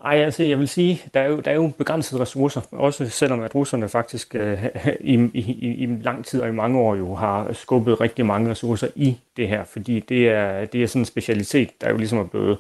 Ej, 0.04 0.16
altså 0.16 0.44
jeg 0.44 0.60
vil 0.60 0.68
sige, 0.68 1.02
der 1.14 1.20
er 1.20 1.28
jo, 1.28 1.40
der 1.40 1.52
er 1.52 1.56
jo 1.56 1.72
begrænsede 1.78 2.22
ressourcer, 2.22 2.62
også 2.72 3.10
selvom 3.10 3.42
at 3.42 3.56
russerne 3.56 3.90
faktisk 3.90 4.36
øh, 4.36 4.66
i, 5.00 5.30
i, 5.34 5.74
i 5.84 5.86
lang 5.86 6.26
tid 6.26 6.42
og 6.42 6.50
i 6.50 6.52
mange 6.52 6.80
år 6.80 6.96
jo 6.96 7.16
har 7.16 7.54
skubbet 7.54 8.02
rigtig 8.02 8.26
mange 8.26 8.52
ressourcer 8.52 8.88
i 8.96 9.18
det 9.38 9.48
her, 9.48 9.64
fordi 9.64 10.00
det 10.00 10.30
er, 10.30 10.66
det 10.66 10.84
er 10.84 10.88
sådan 10.88 11.02
en 11.02 11.06
specialitet, 11.06 11.82
der 11.82 11.90
jo 11.90 11.98
ligesom 11.98 12.20
er 12.20 12.24
blevet 12.24 12.58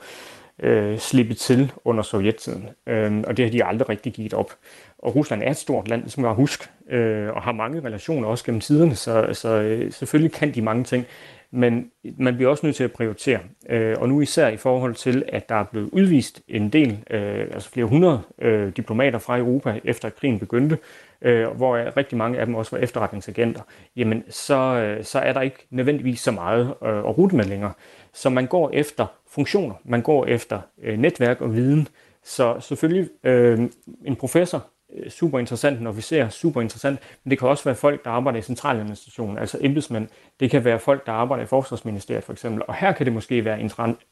øh, 0.59 0.97
slippet 0.97 1.37
til 1.37 1.71
under 1.85 2.03
sovjettiden, 2.03 2.69
øh, 2.87 3.23
og 3.27 3.37
det 3.37 3.45
har 3.45 3.51
de 3.51 3.65
aldrig 3.65 3.89
rigtig 3.89 4.13
givet 4.13 4.33
op. 4.33 4.51
Og 4.97 5.15
Rusland 5.15 5.43
er 5.43 5.51
et 5.51 5.57
stort 5.57 5.87
land, 5.87 6.09
som 6.09 6.23
jeg 6.23 6.33
huske, 6.33 6.67
øh, 6.89 7.29
og 7.33 7.41
har 7.41 7.51
mange 7.51 7.81
relationer 7.81 8.27
også 8.27 8.45
gennem 8.45 8.61
tiderne, 8.61 8.95
så, 8.95 9.29
så 9.33 9.49
øh, 9.49 9.91
selvfølgelig 9.91 10.31
kan 10.31 10.53
de 10.53 10.61
mange 10.61 10.83
ting, 10.83 11.05
men 11.55 11.91
man 12.17 12.35
bliver 12.35 12.49
også 12.49 12.65
nødt 12.65 12.75
til 12.75 12.83
at 12.83 12.91
prioritere. 12.91 13.39
Øh, 13.69 13.95
og 13.99 14.09
nu 14.09 14.21
især 14.21 14.47
i 14.47 14.57
forhold 14.57 14.95
til, 14.95 15.23
at 15.27 15.49
der 15.49 15.55
er 15.55 15.63
blevet 15.63 15.89
udvist 15.91 16.41
en 16.47 16.69
del, 16.69 16.99
øh, 17.09 17.39
altså 17.39 17.69
flere 17.69 17.85
hundrede 17.85 18.21
øh, 18.41 18.71
diplomater 18.77 19.19
fra 19.19 19.37
Europa, 19.37 19.79
efter 19.83 20.07
at 20.07 20.15
krigen 20.15 20.39
begyndte, 20.39 20.77
øh, 21.21 21.47
hvor 21.47 21.97
rigtig 21.97 22.17
mange 22.17 22.39
af 22.39 22.45
dem 22.45 22.55
også 22.55 22.75
var 22.75 22.83
efterretningsagenter, 22.83 23.61
jamen 23.95 24.23
så, 24.29 24.55
øh, 24.55 25.03
så 25.03 25.19
er 25.19 25.33
der 25.33 25.41
ikke 25.41 25.67
nødvendigvis 25.69 26.19
så 26.19 26.31
meget 26.31 26.73
øh, 26.83 26.97
at 26.97 27.17
rute 27.17 27.35
med 27.35 27.45
længere. 27.45 27.73
Så 28.13 28.29
man 28.29 28.47
går 28.47 28.69
efter 28.73 29.05
funktioner, 29.29 29.75
man 29.85 30.01
går 30.01 30.25
efter 30.25 30.59
øh, 30.83 30.99
netværk 30.99 31.41
og 31.41 31.55
viden. 31.55 31.87
Så 32.23 32.55
selvfølgelig 32.59 33.09
øh, 33.23 33.59
en 34.05 34.15
professor 34.15 34.65
Øh, 34.95 35.09
super 35.09 35.39
interessant, 35.39 35.79
en 35.79 35.87
officer, 35.87 36.29
super 36.29 36.61
interessant, 36.61 36.99
men 37.23 37.31
det 37.31 37.39
kan 37.39 37.47
også 37.47 37.63
være 37.63 37.75
folk, 37.75 38.05
der 38.05 38.09
arbejder 38.09 38.39
i 38.39 38.41
centraladministrationen, 38.41 39.37
altså 39.37 39.57
embedsmænd. 39.61 40.07
Det 40.39 40.51
kan 40.51 40.65
være 40.65 40.79
folk, 40.79 41.05
der 41.05 41.11
arbejder 41.11 41.43
i 41.43 41.47
forsvarsministeriet 41.47 42.23
for 42.23 42.33
eksempel. 42.33 42.63
Og 42.67 42.75
her 42.75 42.91
kan 42.91 43.05
det 43.05 43.13
måske 43.13 43.45
være 43.45 43.61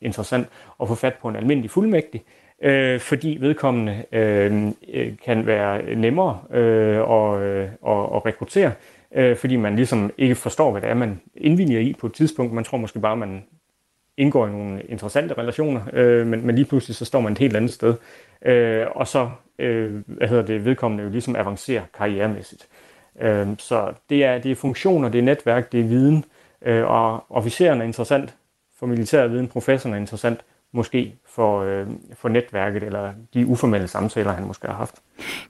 interessant 0.01 0.47
at 0.81 0.87
få 0.87 0.95
fat 0.95 1.13
på 1.21 1.29
en 1.29 1.35
almindelig 1.35 1.71
fuldmægtig, 1.71 2.23
øh, 2.63 2.99
fordi 2.99 3.37
vedkommende 3.41 4.05
øh, 4.11 4.71
øh, 4.93 5.13
kan 5.25 5.45
være 5.45 5.95
nemmere 5.95 6.39
øh, 6.51 6.97
at, 6.97 7.41
øh, 7.41 7.63
at, 7.63 8.15
at 8.15 8.25
rekruttere, 8.25 8.71
øh, 9.15 9.37
fordi 9.37 9.55
man 9.55 9.75
ligesom 9.75 10.11
ikke 10.17 10.35
forstår, 10.35 10.71
hvad 10.71 10.81
det 10.81 10.89
er, 10.89 10.93
man 10.93 11.21
indvilliger 11.35 11.81
i 11.81 11.95
på 11.99 12.07
et 12.07 12.13
tidspunkt. 12.13 12.53
Man 12.53 12.63
tror 12.63 12.77
måske 12.77 12.99
bare, 12.99 13.17
man 13.17 13.43
indgår 14.17 14.47
i 14.47 14.51
nogle 14.51 14.83
interessante 14.83 15.33
relationer, 15.33 15.81
øh, 15.93 16.27
men, 16.27 16.45
men 16.45 16.55
lige 16.55 16.65
pludselig 16.65 16.95
så 16.95 17.05
står 17.05 17.21
man 17.21 17.31
et 17.31 17.37
helt 17.37 17.55
andet 17.55 17.73
sted. 17.73 17.95
Øh, 18.45 18.85
og 18.95 19.07
så 19.07 19.29
øh, 19.59 20.01
hvad 20.05 20.27
hedder 20.27 20.43
det, 20.43 20.65
vedkommende 20.65 21.03
jo 21.03 21.09
ligesom 21.09 21.35
avancerer 21.35 21.83
karrieremæssigt. 21.97 22.67
Øh, 23.21 23.47
så 23.57 23.93
det 24.09 24.23
er, 24.25 24.37
det 24.37 24.51
er 24.51 24.55
funktioner, 24.55 25.09
det 25.09 25.19
er 25.19 25.23
netværk, 25.23 25.71
det 25.71 25.79
er 25.79 25.83
viden, 25.83 26.25
øh, 26.61 26.85
og 26.85 27.23
officeren 27.29 27.81
er 27.81 27.85
interessant 27.85 28.35
for 28.79 28.85
militær 28.85 29.27
viden, 29.27 29.47
professoren 29.47 29.95
er 29.95 29.99
interessant 29.99 30.39
måske 30.73 31.15
for, 31.25 31.61
øh, 31.61 31.87
for 32.13 32.29
netværket 32.29 32.83
eller 32.83 33.13
de 33.33 33.45
uformelle 33.45 33.87
samtaler, 33.87 34.31
han 34.31 34.47
måske 34.47 34.67
har 34.67 34.75
haft. 34.75 34.95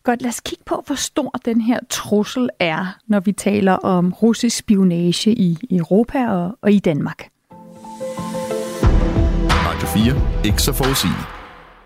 Godt, 0.04 0.22
lad 0.22 0.30
os 0.30 0.40
kigge 0.40 0.64
på, 0.66 0.84
hvor 0.86 0.96
stor 0.96 1.30
den 1.46 1.62
her 1.62 1.80
trussel 1.90 2.50
er, 2.60 2.98
når 3.08 3.20
vi 3.20 3.32
taler 3.32 3.74
om 3.74 4.14
russisk 4.14 4.58
spionage 4.58 5.32
i 5.32 5.58
Europa 5.72 6.30
og, 6.30 6.58
og 6.62 6.72
i 6.72 6.80
Danmark. 6.80 7.31
4. 9.94 10.46
Ikke 10.46 10.62
så 10.62 10.74
forudsigeligt. 10.74 11.28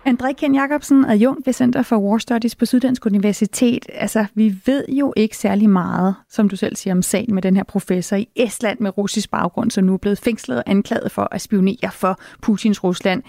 André 0.06 0.32
Ken 0.32 0.54
Jacobsen, 0.54 1.04
adjunkt 1.04 1.46
ved 1.46 1.52
Center 1.52 1.82
for 1.82 1.96
War 1.96 2.18
Studies 2.18 2.54
på 2.54 2.66
Syddansk 2.66 3.06
Universitet. 3.06 3.86
Altså, 3.92 4.26
vi 4.34 4.54
ved 4.66 4.84
jo 4.88 5.12
ikke 5.16 5.36
særlig 5.36 5.70
meget, 5.70 6.14
som 6.28 6.48
du 6.48 6.56
selv 6.56 6.76
siger, 6.76 6.94
om 6.94 7.02
sagen 7.02 7.34
med 7.34 7.42
den 7.42 7.56
her 7.56 7.64
professor 7.64 8.16
i 8.16 8.28
Estland 8.36 8.80
med 8.80 8.98
russisk 8.98 9.30
baggrund, 9.30 9.70
som 9.70 9.84
nu 9.84 9.94
er 9.94 9.98
blevet 9.98 10.18
fængslet 10.18 10.58
og 10.58 10.64
anklaget 10.66 11.12
for 11.12 11.28
at 11.30 11.40
spionere 11.40 11.90
for 11.92 12.20
Putins 12.42 12.84
Rusland. 12.84 13.22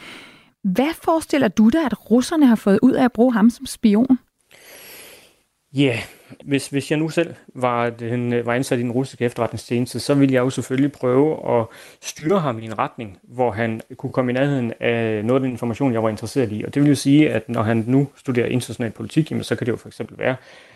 Hvad 0.64 0.94
forestiller 1.04 1.48
du 1.48 1.70
dig, 1.70 1.86
at 1.86 2.12
russerne 2.12 2.46
har 2.46 2.56
fået 2.56 2.80
ud 2.82 2.94
af 2.94 3.06
at 3.06 3.12
bruge 3.12 3.34
ham 3.34 3.50
som 3.50 3.66
spion? 3.66 4.20
Ja, 5.74 5.82
yeah 5.82 6.17
hvis, 6.46 6.68
hvis 6.68 6.92
jeg 6.92 7.00
nu 7.00 7.10
selv 7.10 7.34
var, 7.56 7.90
den, 7.90 8.34
øh, 8.34 8.46
var 8.46 8.54
ansat 8.54 8.80
i 8.80 8.82
den 8.82 8.92
russiske 8.92 9.26
efterretningstjeneste, 9.26 10.00
så 10.00 10.14
ville 10.14 10.34
jeg 10.34 10.40
jo 10.40 10.50
selvfølgelig 10.50 10.92
prøve 10.92 11.60
at 11.60 11.66
styre 12.02 12.40
ham 12.40 12.60
i 12.60 12.66
en 12.66 12.80
retning, 12.80 13.18
hvor 13.24 13.52
han 13.52 13.82
kunne 13.98 14.12
komme 14.12 14.32
i 14.32 14.34
nærheden 14.34 14.74
af 14.80 15.26
noget 15.26 15.40
af 15.40 15.44
den 15.44 15.52
information, 15.52 15.94
jeg 15.94 16.04
var 16.04 16.10
interesseret 16.10 16.52
i. 16.52 16.64
Og 16.68 16.74
det 16.74 16.82
vil 16.82 16.90
jo 16.90 16.96
sige, 16.96 17.30
at 17.30 17.50
når 17.50 17.62
han 17.62 17.84
nu 17.88 18.08
studerer 18.16 18.48
international 18.48 18.92
politik, 18.92 19.32
jamen, 19.32 19.44
så 19.44 19.56
kan 19.56 19.66
det 19.66 19.72
jo 19.72 19.78
for 19.78 19.88
eksempel 19.88 20.18
være, 20.18 20.36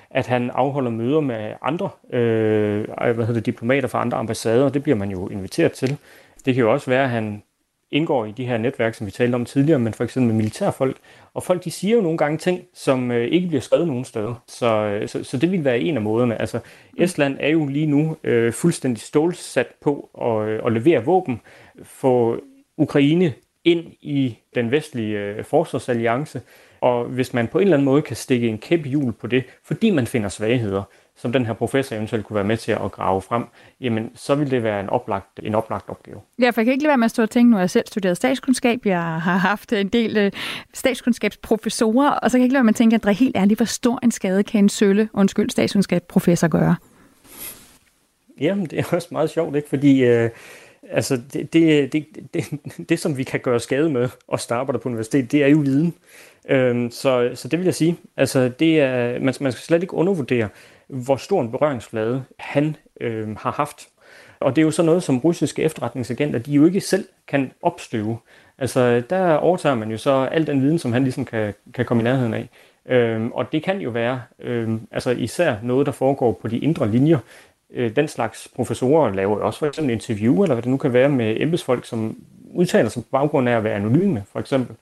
at 0.10 0.28
han 0.28 0.50
afholder 0.50 0.91
møder 0.91 1.19
med 1.19 1.54
andre 1.62 1.89
øh, 2.13 2.86
hvad 2.97 3.15
hedder 3.15 3.34
det, 3.34 3.45
diplomater 3.45 3.88
fra 3.88 4.02
andre 4.02 4.17
ambassader, 4.17 4.65
og 4.65 4.74
det 4.74 4.84
bliver 4.84 4.95
man 4.95 5.12
jo 5.12 5.28
inviteret 5.28 5.71
til. 5.71 5.97
Det 6.45 6.56
kan 6.56 6.63
jo 6.63 6.71
også 6.71 6.89
være, 6.89 7.04
at 7.04 7.10
han 7.10 7.43
indgår 7.91 8.25
i 8.25 8.32
de 8.32 8.45
her 8.45 8.58
netværk, 8.58 8.93
som 8.93 9.08
vi 9.08 9.12
talte 9.12 9.36
om 9.36 9.45
tidligere, 9.45 9.80
men 9.80 9.93
for 9.93 10.04
eksempel 10.04 10.27
med 10.27 10.36
militærfolk. 10.36 10.97
Og 11.34 11.43
folk 11.43 11.63
de 11.63 11.71
siger 11.71 11.95
jo 11.95 12.01
nogle 12.01 12.17
gange 12.17 12.38
ting, 12.38 12.62
som 12.73 13.12
øh, 13.12 13.27
ikke 13.27 13.47
bliver 13.47 13.62
skrevet 13.62 13.88
nogen 13.88 14.06
steder. 14.06 14.43
Så, 14.47 14.75
øh, 14.75 15.08
så, 15.08 15.23
så 15.23 15.38
det 15.38 15.51
vil 15.51 15.65
være 15.65 15.80
en 15.80 15.95
af 15.95 16.01
måderne. 16.01 16.41
Altså, 16.41 16.60
Estland 16.97 17.38
er 17.39 17.49
jo 17.49 17.65
lige 17.65 17.86
nu 17.86 18.17
øh, 18.23 18.54
fuldstændig 18.54 19.01
stålsat 19.01 19.67
på 19.82 20.10
at, 20.21 20.49
øh, 20.49 20.62
at 20.65 20.71
levere 20.73 21.06
våben, 21.06 21.41
få 21.84 22.38
Ukraine 22.77 23.34
ind 23.65 23.86
i 24.01 24.38
den 24.56 24.71
vestlige 24.71 25.19
øh, 25.19 25.43
forsvarsalliance. 25.43 26.41
Og 26.82 27.06
hvis 27.06 27.34
man 27.34 27.47
på 27.47 27.60
en 27.60 27.63
eller 27.63 27.77
anden 27.77 27.86
måde 27.86 28.01
kan 28.01 28.15
stikke 28.15 28.47
en 28.47 28.58
kæp 28.58 28.86
hjul 28.86 29.13
på 29.13 29.27
det, 29.27 29.43
fordi 29.63 29.89
man 29.89 30.08
finder 30.08 30.30
svagheder, 30.30 30.84
som 31.17 31.32
den 31.32 31.45
her 31.45 31.54
professor 31.54 31.95
eventuelt 31.95 32.26
kunne 32.26 32.36
være 32.36 32.43
med 32.43 32.58
til 32.58 32.71
at 32.71 32.91
grave 32.91 33.21
frem, 33.21 33.43
jamen 33.82 34.12
så 34.15 34.36
vil 34.36 34.52
det 34.52 34.63
være 34.63 34.80
en 34.80 34.89
oplagt, 34.89 35.39
en 35.43 35.56
oplagt 35.56 35.89
opgave. 35.89 36.19
Ja, 36.39 36.50
for 36.50 36.62
jeg 36.62 36.65
kan 36.65 36.71
ikke 36.71 36.84
lade 36.84 36.89
være 36.89 36.97
med 36.97 37.06
at 37.06 37.12
stå 37.12 37.21
og 37.21 37.30
tænke, 37.30 37.50
nu 37.52 37.56
har 37.56 37.62
jeg 37.62 37.69
selv 37.69 37.88
studeret 37.88 38.17
statskundskab, 38.17 38.86
jeg 38.86 39.02
har 39.02 39.38
haft 39.38 39.74
en 39.74 39.88
del 39.88 40.17
øh, 40.17 40.32
statskundskabsprofessorer, 40.74 42.10
og 42.12 42.32
så 42.32 42.38
kan 42.38 42.41
jeg 42.41 42.45
ikke 42.45 42.54
lade 42.54 42.60
være 42.60 42.63
med 42.63 42.74
at 42.74 42.76
tænke, 42.76 43.00
at 43.08 43.15
helt 43.15 43.38
ærligt, 43.38 43.58
hvor 43.60 43.65
stor 43.65 44.00
en 44.04 44.12
skade 44.12 44.43
kan 44.43 44.63
en 44.63 44.69
sølle, 44.69 45.10
undskyld, 45.13 45.50
statskundskabsprofessor 45.50 46.47
gøre? 46.47 46.76
Jamen, 48.41 48.65
det 48.65 48.80
er 48.80 48.84
også 48.95 49.08
meget 49.12 49.30
sjovt, 49.30 49.56
ikke? 49.56 49.69
fordi 49.69 50.04
øh, 50.04 50.30
altså, 50.89 51.21
det, 51.34 51.54
det, 51.54 51.93
det, 51.93 52.06
det, 52.34 52.43
det, 52.89 53.00
som 53.00 53.17
vi 53.17 53.24
kan 53.24 53.39
gøre 53.39 53.60
skade 53.60 53.89
med, 53.89 54.10
og 54.28 54.39
arbejder 54.50 54.80
på 54.80 54.89
universitet, 54.89 55.32
det 55.32 55.43
er 55.43 55.47
jo 55.47 55.58
viden. 55.58 55.93
Øhm, 56.50 56.91
så, 56.91 57.32
så 57.36 57.47
det 57.47 57.60
vil 57.60 57.65
jeg 57.65 57.76
sige. 57.76 57.97
Altså, 58.17 58.50
det 58.60 58.80
er, 58.80 59.19
man, 59.19 59.34
man 59.41 59.52
skal 59.52 59.63
slet 59.63 59.82
ikke 59.82 59.93
undervurdere, 59.93 60.50
hvor 60.91 61.15
stor 61.15 61.41
en 61.41 61.51
berøringsflade 61.51 62.23
han 62.39 62.75
øh, 63.01 63.38
har 63.38 63.51
haft. 63.51 63.88
Og 64.39 64.56
det 64.56 64.62
er 64.62 64.65
jo 64.65 64.71
så 64.71 64.84
noget, 64.84 65.04
som 65.04 65.19
russiske 65.19 65.63
efterretningsagenter, 65.63 66.39
de 66.39 66.51
jo 66.51 66.65
ikke 66.65 66.82
selv 66.82 67.06
kan 67.27 67.51
opstøve. 67.62 68.17
Altså, 68.58 69.04
der 69.10 69.36
overtager 69.36 69.75
man 69.75 69.91
jo 69.91 69.97
så 69.97 70.27
al 70.32 70.47
den 70.47 70.62
viden, 70.62 70.80
som 70.80 70.93
han 70.93 71.04
ligesom 71.04 71.25
kan, 71.25 71.54
kan 71.73 71.86
komme 71.86 72.01
i 72.01 72.04
nærheden 72.04 72.34
af. 72.34 72.49
Øhm, 72.86 73.32
og 73.32 73.51
det 73.51 73.63
kan 73.63 73.82
jo 73.82 73.89
være 73.89 74.21
øhm, 74.39 74.88
altså 74.91 75.12
især 75.12 75.56
noget, 75.63 75.86
der 75.86 75.91
foregår 75.91 76.32
på 76.41 76.47
de 76.47 76.60
indre 76.60 76.91
linjer. 76.91 77.17
Øh, 77.73 77.95
den 77.95 78.08
slags 78.08 78.47
professorer 78.56 79.13
laver 79.13 79.38
jo 79.38 79.45
også 79.45 79.60
for 79.60 79.65
eksempel 79.65 79.93
interview, 79.93 80.43
eller 80.43 80.56
hvad 80.56 80.62
det 80.62 80.71
nu 80.71 80.77
kan 80.77 80.93
være 80.93 81.10
med 81.10 81.36
embedsfolk, 81.39 81.86
som 81.86 82.17
udtaler 82.54 82.89
sig 82.89 83.04
på 83.04 83.10
baggrund 83.12 83.49
af 83.49 83.58
at 83.58 83.63
være 83.63 83.75
anonyme, 83.75 84.23
for 84.32 84.39
eksempel. 84.39 84.75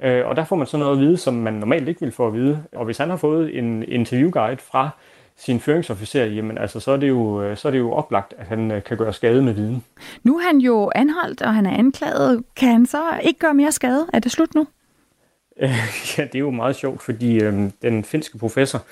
Øh, 0.00 0.26
og 0.26 0.36
der 0.36 0.44
får 0.44 0.56
man 0.56 0.66
sådan 0.66 0.80
noget 0.80 0.96
at 0.96 1.00
vide, 1.00 1.16
som 1.16 1.34
man 1.34 1.52
normalt 1.52 1.88
ikke 1.88 2.00
vil 2.00 2.12
få 2.12 2.26
at 2.26 2.34
vide. 2.34 2.62
Og 2.72 2.84
hvis 2.84 2.98
han 2.98 3.10
har 3.10 3.16
fået 3.16 3.58
en 3.58 3.84
interviewguide 3.88 4.56
fra 4.56 4.90
sin 5.36 5.60
føringsofficer, 5.60 6.24
jamen 6.24 6.58
altså, 6.58 6.80
så 6.80 6.90
er 6.90 6.96
det 6.96 7.08
jo, 7.08 7.54
så 7.54 7.68
er 7.68 7.72
det 7.72 7.78
jo 7.78 7.92
oplagt, 7.92 8.34
at 8.38 8.46
han 8.46 8.82
kan 8.86 8.96
gøre 8.96 9.12
skade 9.12 9.42
med 9.42 9.52
viden. 9.52 9.84
Nu 10.22 10.38
er 10.38 10.42
han 10.42 10.58
jo 10.58 10.92
anholdt, 10.94 11.42
og 11.42 11.54
han 11.54 11.66
er 11.66 11.78
anklaget. 11.78 12.42
Kan 12.56 12.68
han 12.68 12.86
så 12.86 13.20
ikke 13.22 13.38
gøre 13.38 13.54
mere 13.54 13.72
skade? 13.72 14.06
Er 14.12 14.18
det 14.18 14.32
slut 14.32 14.54
nu? 14.54 14.66
ja, 16.18 16.22
det 16.22 16.34
er 16.34 16.38
jo 16.38 16.50
meget 16.50 16.76
sjovt, 16.76 17.02
fordi 17.02 17.44
øh, 17.44 17.70
den 17.82 18.04
finske 18.04 18.38
professor, 18.38 18.82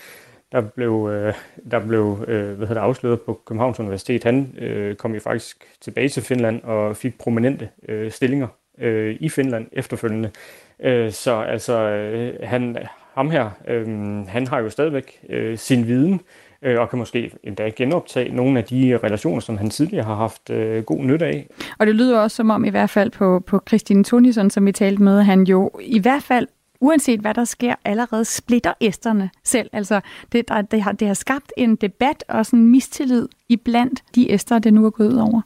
der 0.53 0.61
blev, 0.61 1.11
øh, 1.13 1.35
der 1.71 1.87
blev 1.87 2.25
øh, 2.29 2.57
hvad 2.57 2.69
hedder 2.69 2.81
det, 2.81 2.89
afsløret 2.89 3.21
på 3.21 3.41
Københavns 3.47 3.81
Universitet, 3.81 4.25
han 4.25 4.55
øh, 4.59 4.97
kom 4.97 5.15
jo 5.15 5.21
faktisk 5.21 5.65
tilbage 5.81 6.09
til 6.09 6.23
Finland 6.23 6.63
og 6.63 6.97
fik 6.97 7.19
prominente 7.19 7.69
øh, 7.89 8.11
stillinger 8.11 8.49
øh, 8.79 9.17
i 9.21 9.29
Finland 9.29 9.67
efterfølgende. 9.73 10.31
Øh, 10.81 11.13
så 11.13 11.41
altså, 11.41 11.79
øh, 11.79 12.35
han, 12.43 12.77
ham 13.14 13.31
her, 13.31 13.50
øh, 13.68 13.87
han 14.29 14.46
har 14.46 14.59
jo 14.59 14.70
stadigvæk 14.70 15.20
øh, 15.29 15.59
sin 15.59 15.87
viden, 15.87 16.20
øh, 16.62 16.81
og 16.81 16.90
kan 16.90 16.98
måske 16.98 17.31
endda 17.42 17.70
genoptage 17.77 18.35
nogle 18.37 18.59
af 18.59 18.64
de 18.64 18.98
relationer, 19.05 19.40
som 19.40 19.59
han 19.59 19.70
tidligere 19.70 20.05
har 20.05 20.14
haft 20.14 20.50
øh, 20.50 20.83
god 20.83 21.05
nytte 21.05 21.27
af. 21.27 21.46
Og 21.79 21.87
det 21.87 21.94
lyder 21.94 22.20
også 22.20 22.37
som 22.37 22.50
om, 22.50 22.64
i 22.64 22.70
hvert 22.70 22.90
fald 22.90 23.11
på, 23.11 23.42
på 23.46 23.62
Christine 23.68 24.05
Tunison, 24.05 24.50
som 24.50 24.66
vi 24.66 24.72
talte 24.72 25.03
med, 25.03 25.22
han 25.22 25.42
jo 25.42 25.70
i 25.81 25.98
hvert 25.98 26.22
fald 26.22 26.46
uanset 26.81 27.20
hvad 27.20 27.35
der 27.35 27.44
sker, 27.44 27.74
allerede 27.85 28.24
splitter 28.24 28.72
æsterne 28.81 29.31
selv. 29.44 29.70
Altså, 29.72 30.00
det, 30.33 30.48
der, 30.48 30.62
det, 30.62 30.83
har, 30.83 30.92
det 30.92 31.07
har 31.07 31.14
skabt 31.14 31.53
en 31.57 31.77
debat 31.77 32.24
og 32.29 32.46
sådan 32.46 32.59
en 32.59 32.70
mistillid 32.70 33.29
iblandt 33.48 34.03
de 34.14 34.31
æster, 34.31 34.59
det 34.59 34.74
nu 34.74 34.87
er 34.87 34.90
gået 34.90 35.12
ud 35.12 35.18
over. 35.18 35.40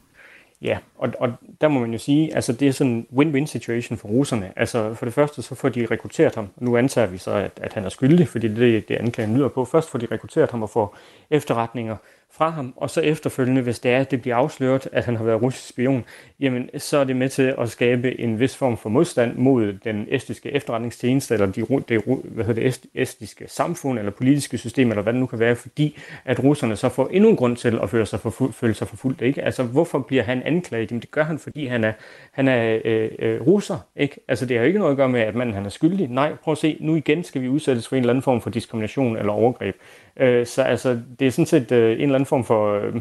Ja, 0.62 0.78
og, 0.96 1.12
og 1.18 1.32
der 1.60 1.68
må 1.68 1.80
man 1.80 1.92
jo 1.92 1.98
sige, 1.98 2.34
altså 2.34 2.52
det 2.52 2.68
er 2.68 2.72
sådan 2.72 2.92
en 2.92 3.06
win-win 3.16 3.46
situation 3.46 3.98
for 3.98 4.08
russerne. 4.08 4.52
Altså 4.56 4.94
for 4.94 5.06
det 5.06 5.14
første, 5.14 5.42
så 5.42 5.54
får 5.54 5.68
de 5.68 5.86
rekrutteret 5.90 6.34
ham. 6.34 6.48
Nu 6.56 6.76
antager 6.76 7.06
vi 7.06 7.18
så, 7.18 7.30
at, 7.30 7.52
at 7.56 7.72
han 7.72 7.84
er 7.84 7.88
skyldig, 7.88 8.28
fordi 8.28 8.48
det 8.48 8.76
er 8.76 8.80
det, 8.80 8.94
anklagen 8.94 9.36
lyder 9.36 9.48
på. 9.48 9.64
Først 9.64 9.90
får 9.90 9.98
de 9.98 10.06
rekrutteret 10.12 10.50
ham 10.50 10.62
og 10.62 10.70
får 10.70 10.96
efterretninger 11.30 11.96
fra 12.30 12.50
ham, 12.50 12.74
og 12.76 12.90
så 12.90 13.00
efterfølgende, 13.00 13.62
hvis 13.62 13.78
det 13.78 13.90
er, 13.90 14.00
at 14.00 14.10
det 14.10 14.20
bliver 14.20 14.36
afsløret, 14.36 14.88
at 14.92 15.04
han 15.04 15.16
har 15.16 15.24
været 15.24 15.42
russisk 15.42 15.68
spion, 15.68 16.04
jamen 16.40 16.70
så 16.78 16.98
er 16.98 17.04
det 17.04 17.16
med 17.16 17.28
til 17.28 17.54
at 17.58 17.70
skabe 17.70 18.20
en 18.20 18.40
vis 18.40 18.56
form 18.56 18.76
for 18.76 18.88
modstand 18.88 19.36
mod 19.36 19.72
den 19.84 20.06
estiske 20.10 20.50
efterretningstjeneste, 20.50 21.34
eller 21.34 21.46
de, 21.46 21.66
det, 21.88 22.02
hvad 22.24 22.44
hedder 22.44 22.62
det 22.62 22.80
estiske 22.94 23.44
samfund, 23.48 23.98
eller 23.98 24.12
politiske 24.12 24.58
system, 24.58 24.90
eller 24.90 25.02
hvad 25.02 25.12
det 25.12 25.20
nu 25.20 25.26
kan 25.26 25.38
være, 25.38 25.56
fordi 25.56 25.98
at 26.24 26.44
russerne 26.44 26.76
så 26.76 26.88
får 26.88 27.08
endnu 27.12 27.30
en 27.30 27.36
grund 27.36 27.56
til 27.56 27.78
at 27.82 27.90
føle 27.90 28.06
sig, 28.06 28.20
for, 28.20 28.50
føle 28.52 28.74
sig 28.74 28.88
forfulgt. 28.88 29.22
Ikke? 29.22 29.42
Altså, 29.42 29.62
hvorfor 29.62 29.98
bliver 29.98 30.22
han 30.22 30.42
anklaget? 30.42 30.90
Jamen, 30.90 31.00
det 31.00 31.10
gør 31.10 31.24
han, 31.24 31.38
fordi 31.38 31.66
han 31.66 31.84
er, 31.84 31.92
han 32.32 32.48
er 32.48 32.78
øh, 32.84 33.10
øh, 33.18 33.40
russer. 33.46 33.78
Ikke? 33.96 34.20
Altså, 34.28 34.46
det 34.46 34.56
har 34.56 34.64
jo 34.64 34.66
ikke 34.66 34.78
noget 34.78 34.90
at 34.90 34.96
gøre 34.96 35.08
med, 35.08 35.20
at 35.20 35.34
manden 35.34 35.54
han 35.54 35.66
er 35.66 35.70
skyldig. 35.70 36.08
Nej, 36.08 36.34
prøv 36.34 36.52
at 36.52 36.58
se, 36.58 36.76
nu 36.80 36.96
igen 36.96 37.24
skal 37.24 37.42
vi 37.42 37.48
udsættes 37.48 37.88
for 37.88 37.96
en 37.96 38.00
eller 38.00 38.12
anden 38.12 38.22
form 38.22 38.40
for 38.40 38.50
diskrimination 38.50 39.16
eller 39.16 39.32
overgreb. 39.32 39.76
Øh, 40.18 40.46
så 40.46 40.62
altså, 40.62 41.00
det 41.18 41.26
er 41.26 41.30
sådan 41.30 41.46
set 41.46 41.72
øh, 41.72 41.92
en 41.92 42.00
eller 42.00 42.14
anden 42.14 42.26
form 42.26 42.44
for 42.44 42.80
øh, 42.80 42.94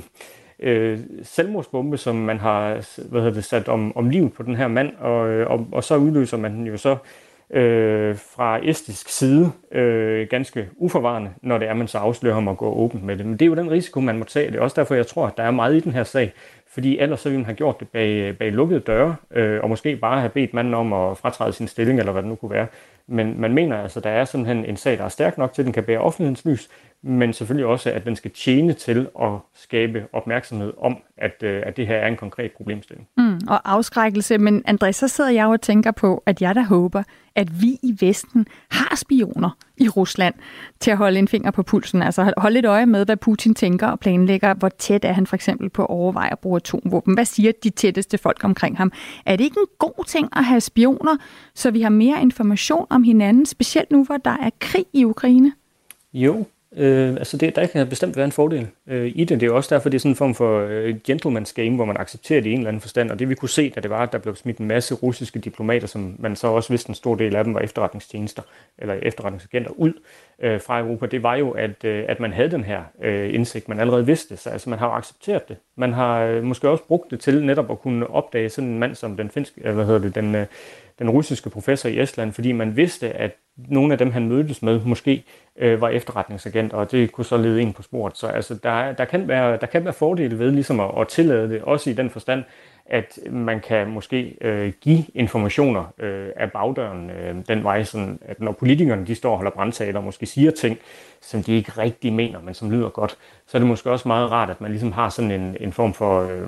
øh, 0.60 1.00
selvmordsbombe, 1.24 1.98
som 1.98 2.16
man 2.16 2.40
har 2.40 2.74
hvad 3.10 3.22
hedder 3.22 3.34
det, 3.34 3.44
sat 3.44 3.68
om, 3.68 3.98
om 3.98 4.10
livet 4.10 4.34
på 4.34 4.44
den 4.44 4.56
her 4.56 4.68
mand, 4.68 4.92
og, 5.00 5.30
øh, 5.30 5.50
og, 5.50 5.68
og 5.72 5.84
så 5.84 5.96
udløser 5.96 6.38
man 6.38 6.54
den 6.54 6.68
jo 6.68 6.78
så 6.78 6.98
øh, 7.50 8.16
fra 8.16 8.60
estisk 8.64 9.10
side 9.10 9.52
øh, 9.72 10.28
ganske 10.30 10.70
uforvarende, 10.78 11.30
når 11.42 11.58
det 11.58 11.68
er, 11.68 11.74
man 11.74 11.88
så 11.88 11.98
afslører 11.98 12.34
ham 12.34 12.48
og 12.48 12.58
går 12.58 12.74
åbent 12.74 13.04
med 13.04 13.18
det. 13.18 13.26
Men 13.26 13.34
det 13.34 13.42
er 13.42 13.46
jo 13.50 13.56
den 13.56 13.72
risiko, 13.72 14.00
man 14.00 14.18
må 14.18 14.24
tage. 14.24 14.52
Det 14.52 14.58
er 14.58 14.62
også 14.62 14.82
derfor, 14.82 14.96
jeg 14.96 15.08
tror, 15.08 15.28
at 15.28 15.38
der 15.38 15.44
er 15.44 15.52
meget 15.52 15.76
i 15.76 15.80
den 15.80 15.92
her 15.92 16.04
sag, 16.04 16.34
fordi 16.68 17.00
ellers 17.00 17.20
så 17.20 17.30
ville 17.30 17.40
man 17.40 17.46
have 17.46 17.56
gjort 17.56 17.80
det 17.80 17.88
bag, 17.88 18.38
bag 18.38 18.52
lukkede 18.52 18.80
døre, 18.80 19.16
øh, 19.32 19.60
og 19.64 19.70
måske 19.70 19.96
bare 19.96 20.20
have 20.20 20.30
bedt 20.30 20.54
manden 20.54 20.74
om 20.74 20.94
at 20.94 21.18
fratræde 21.18 21.54
sin 21.54 21.68
stilling, 21.68 22.00
eller 22.00 22.12
hvad 22.12 22.22
det 22.22 22.30
nu 22.30 22.36
kunne 22.36 22.52
være. 22.52 22.68
Men 23.08 23.42
man 23.42 23.54
mener 23.54 23.78
altså, 23.78 24.00
der 24.00 24.10
er 24.10 24.26
simpelthen 24.26 24.66
en 24.66 24.78
sag, 24.78 24.98
der 24.98 25.04
er 25.04 25.10
stærk 25.10 25.38
nok 25.38 25.54
til, 25.54 25.62
at 25.62 25.66
den 25.66 25.74
kan 25.74 25.84
bære 25.84 26.00
offentlighedens 26.00 26.46
lys, 26.46 26.70
men 27.02 27.34
selvfølgelig 27.34 27.66
også, 27.66 27.92
at 27.92 28.06
den 28.06 28.16
skal 28.16 28.32
tjene 28.32 28.74
til 28.74 29.08
at 29.22 29.32
skabe 29.56 30.06
opmærksomhed 30.14 30.74
om, 30.78 30.98
at, 31.18 31.44
øh, 31.44 31.64
at 31.66 31.78
det 31.78 31.88
her 31.88 31.96
er 31.96 32.08
en 32.08 32.18
konkret 32.18 32.52
problemstilling. 32.52 33.08
Mm, 33.18 33.40
og 33.48 33.72
afskrækkelse, 33.72 34.38
men 34.38 34.64
Andreas, 34.66 34.96
så 34.96 35.08
sidder 35.08 35.30
jeg 35.30 35.48
og 35.48 35.62
tænker 35.62 35.92
på, 35.92 36.24
at 36.26 36.42
jeg 36.42 36.56
da 36.56 36.62
håber, 36.62 37.04
at 37.36 37.62
vi 37.62 37.80
i 37.84 37.96
Vesten 38.00 38.48
har 38.72 38.96
spioner 38.96 39.58
i 39.78 39.90
Rusland 39.90 40.36
til 40.80 40.92
at 40.92 40.98
holde 40.98 41.20
en 41.20 41.28
finger 41.28 41.52
på 41.52 41.64
pulsen, 41.64 42.02
altså 42.02 42.34
holde 42.38 42.60
et 42.60 42.66
øje 42.66 42.86
med, 42.86 43.06
hvad 43.06 43.18
Putin 43.18 43.56
tænker 43.56 43.88
og 43.88 44.00
planlægger, 44.00 44.54
hvor 44.54 44.70
tæt 44.70 45.06
er 45.06 45.14
han 45.14 45.28
for 45.28 45.36
eksempel 45.36 45.70
på 45.70 45.82
at 45.82 45.90
overveje 45.90 46.32
at 46.32 46.40
bruge 46.40 46.56
atomvåben. 46.56 47.14
Hvad 47.14 47.26
siger 47.26 47.52
de 47.64 47.70
tætteste 47.70 48.18
folk 48.18 48.44
omkring 48.44 48.78
ham? 48.78 48.92
Er 49.26 49.36
det 49.36 49.44
ikke 49.44 49.60
en 49.60 49.68
god 49.80 50.06
ting 50.08 50.30
at 50.36 50.46
have 50.46 50.62
spioner, 50.62 51.18
så 51.56 51.72
vi 51.72 51.82
har 51.82 51.90
mere 51.90 52.22
information 52.22 52.88
om 52.98 53.04
hinanden, 53.04 53.46
specielt 53.46 53.92
nu, 53.92 54.04
hvor 54.04 54.18
der 54.18 54.38
er 54.42 54.50
krig 54.60 54.86
i 54.94 55.06
Ukraine? 55.06 55.52
Jo, 56.14 56.46
Øh, 56.76 57.10
altså 57.10 57.38
det, 57.38 57.56
der 57.56 57.68
kan 57.68 57.88
bestemt 57.90 58.16
være 58.16 58.26
en 58.26 58.32
fordel 58.32 58.68
øh, 58.88 59.12
i 59.16 59.24
det. 59.24 59.30
Det 59.30 59.44
er 59.44 59.48
jo 59.48 59.56
også 59.56 59.76
derfor, 59.76 59.90
det 59.90 59.98
er 59.98 60.00
sådan 60.00 60.12
en 60.12 60.16
form 60.16 60.36
for 60.36 60.68
øh, 60.70 60.96
gentleman's 61.10 61.54
game, 61.54 61.76
hvor 61.76 61.86
man 61.86 61.98
accepterer 61.98 62.42
det 62.42 62.50
i 62.50 62.54
en 62.54 62.58
eller 62.58 62.68
anden 62.68 62.82
forstand. 62.82 63.12
Og 63.12 63.20
det 63.20 63.30
vi 63.30 63.36
kunne 63.36 63.50
se, 63.50 63.70
da 63.70 63.80
det 63.80 63.90
var, 63.90 64.04
at 64.04 64.12
der 64.12 64.18
blev 64.18 64.36
smidt 64.36 64.58
en 64.58 64.68
masse 64.68 64.94
russiske 64.94 65.40
diplomater, 65.40 65.88
som 65.88 66.16
man 66.20 66.36
så 66.36 66.48
også 66.48 66.70
vidste 66.70 66.90
en 66.90 66.96
stor 66.96 67.16
del 67.16 67.36
af 67.36 67.44
dem 67.44 67.54
var 67.54 67.60
efterretningstjenester 67.60 68.42
eller 68.78 68.94
efterretningsagenter 68.94 69.72
ud 69.72 69.94
øh, 70.40 70.62
fra 70.62 70.80
Europa, 70.80 71.06
det 71.06 71.24
var 71.24 71.36
jo, 71.36 71.52
at, 71.52 71.84
øh, 71.84 72.06
at 72.08 72.20
man 72.20 72.34
havde 72.34 72.52
den 72.52 72.64
her 72.64 72.82
øh, 73.02 73.34
indsigt. 73.34 73.70
Man 73.70 73.80
allerede 73.80 74.06
vidste 74.06 74.38
Så 74.38 74.50
altså 74.50 74.70
man 74.70 74.80
har 74.80 74.88
jo 74.88 74.94
accepteret 74.94 75.50
det. 75.50 75.58
Man 75.76 75.94
har 75.94 76.20
øh, 76.22 76.44
måske 76.44 76.70
også 76.70 76.84
brugt 76.84 77.12
det 77.12 77.20
til 77.20 77.46
netop 77.46 77.72
at 77.72 77.80
kunne 77.80 78.10
opdage 78.10 78.50
sådan 78.50 78.70
en 78.70 78.80
mand 78.80 78.96
som 78.96 79.18
den 79.18 79.30
finske, 79.30 79.62
øh, 79.64 79.76
hvad 79.76 79.86
hedder 79.86 80.00
det, 80.00 80.16
den, 80.16 80.36
øh, 80.36 80.46
den 81.00 81.10
russiske 81.10 81.50
professor 81.50 81.90
i 81.90 82.00
Estland, 82.00 82.34
fordi 82.34 82.52
man 82.52 82.76
vidste, 82.76 83.10
at 83.10 83.32
nogle 83.58 83.94
af 83.94 83.98
dem, 83.98 84.12
han 84.12 84.28
mødtes 84.28 84.62
med, 84.62 84.80
måske 84.86 85.24
øh, 85.58 85.82
var 85.82 85.90
efterretningsagent, 85.90 86.74
og 86.74 86.92
det 86.92 87.12
kunne 87.12 87.26
så 87.26 87.38
lede 87.38 87.62
ind 87.62 87.74
på 87.74 87.82
sporet. 87.82 88.18
Så 88.18 88.28
altså, 88.28 88.56
der, 88.64 88.92
der, 88.92 89.06
kan 89.06 89.28
være, 89.28 89.58
der 89.62 89.68
kan 89.68 89.84
være 89.84 89.94
fordele 89.94 90.40
ved 90.40 90.52
ligesom 90.52 90.80
at, 90.80 90.92
at 91.00 91.08
tillade 91.08 91.50
det, 91.50 91.62
også 91.62 91.90
i 91.90 91.94
den 91.94 92.10
forstand, 92.10 92.44
at 92.90 93.20
man 93.32 93.60
kan 93.60 93.88
måske 93.88 94.38
øh, 94.42 94.74
give 94.82 95.04
informationer 95.14 95.94
øh, 96.00 96.30
af 96.36 96.52
bagdøren 96.52 97.10
øh, 97.10 97.36
den 97.48 97.64
vej, 97.64 97.84
sådan, 97.84 98.20
at 98.22 98.42
når 98.42 98.52
politikerne 98.52 99.06
de 99.06 99.16
står 99.16 99.32
og 99.32 99.38
holder 99.38 99.52
brandtaler 99.52 100.00
og 100.00 100.06
måske 100.06 100.26
siger 100.26 100.52
ting, 100.52 100.78
som 101.28 101.44
de 101.44 101.54
ikke 101.54 101.72
rigtig 101.78 102.14
mener, 102.14 102.40
men 102.42 102.54
som 102.54 102.72
lyder 102.72 102.90
godt, 102.90 103.18
så 103.48 103.58
er 103.58 103.60
det 103.60 103.68
måske 103.68 103.92
også 103.92 104.08
meget 104.08 104.32
rart, 104.32 104.50
at 104.50 104.62
man 104.62 104.72
ligesom 104.72 104.92
har 104.92 105.10
sådan 105.10 105.32
en, 105.32 105.56
en 105.60 105.74
form 105.74 105.94
for 105.94 106.22
øh, 106.22 106.48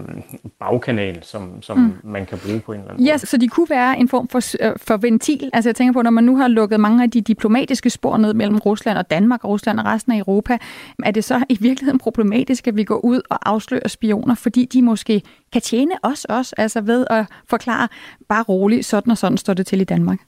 bagkanal, 0.59 1.23
som, 1.23 1.61
som 1.61 1.77
mm. 1.77 1.93
man 2.03 2.25
kan 2.25 2.37
bruge 2.45 2.59
på 2.59 2.73
en 2.73 2.79
eller 2.79 2.91
anden 2.91 3.05
ja, 3.05 3.13
måde. 3.13 3.19
så 3.19 3.37
de 3.37 3.47
kunne 3.47 3.69
være 3.69 3.99
en 3.99 4.09
form 4.09 4.27
for, 4.27 4.65
øh, 4.65 4.75
for 4.77 4.97
ventil. 4.97 5.49
Altså 5.53 5.69
jeg 5.69 5.75
tænker 5.75 5.93
på, 5.93 6.01
når 6.01 6.11
man 6.11 6.23
nu 6.23 6.35
har 6.35 6.47
lukket 6.47 6.79
mange 6.79 7.03
af 7.03 7.11
de 7.11 7.21
diplomatiske 7.21 7.89
spor 7.89 8.17
ned 8.17 8.33
mellem 8.33 8.57
Rusland 8.57 8.97
og 8.97 9.09
Danmark 9.09 9.43
og 9.43 9.49
Rusland 9.49 9.79
og 9.79 9.85
resten 9.85 10.11
af 10.11 10.17
Europa, 10.17 10.57
er 11.03 11.11
det 11.11 11.23
så 11.23 11.43
i 11.49 11.57
virkeligheden 11.61 11.99
problematisk, 11.99 12.67
at 12.67 12.75
vi 12.75 12.83
går 12.83 13.05
ud 13.05 13.21
og 13.29 13.49
afslører 13.49 13.87
spioner, 13.87 14.35
fordi 14.35 14.65
de 14.65 14.81
måske 14.81 15.21
kan 15.53 15.61
tjene 15.61 15.95
os 16.03 16.25
også, 16.25 16.55
altså 16.57 16.81
ved 16.81 17.05
at 17.09 17.25
forklare 17.47 17.87
bare 18.29 18.43
roligt, 18.43 18.85
sådan 18.85 19.11
og 19.11 19.17
sådan 19.17 19.37
står 19.37 19.53
det 19.53 19.67
til 19.67 19.81
i 19.81 19.83
Danmark? 19.83 20.19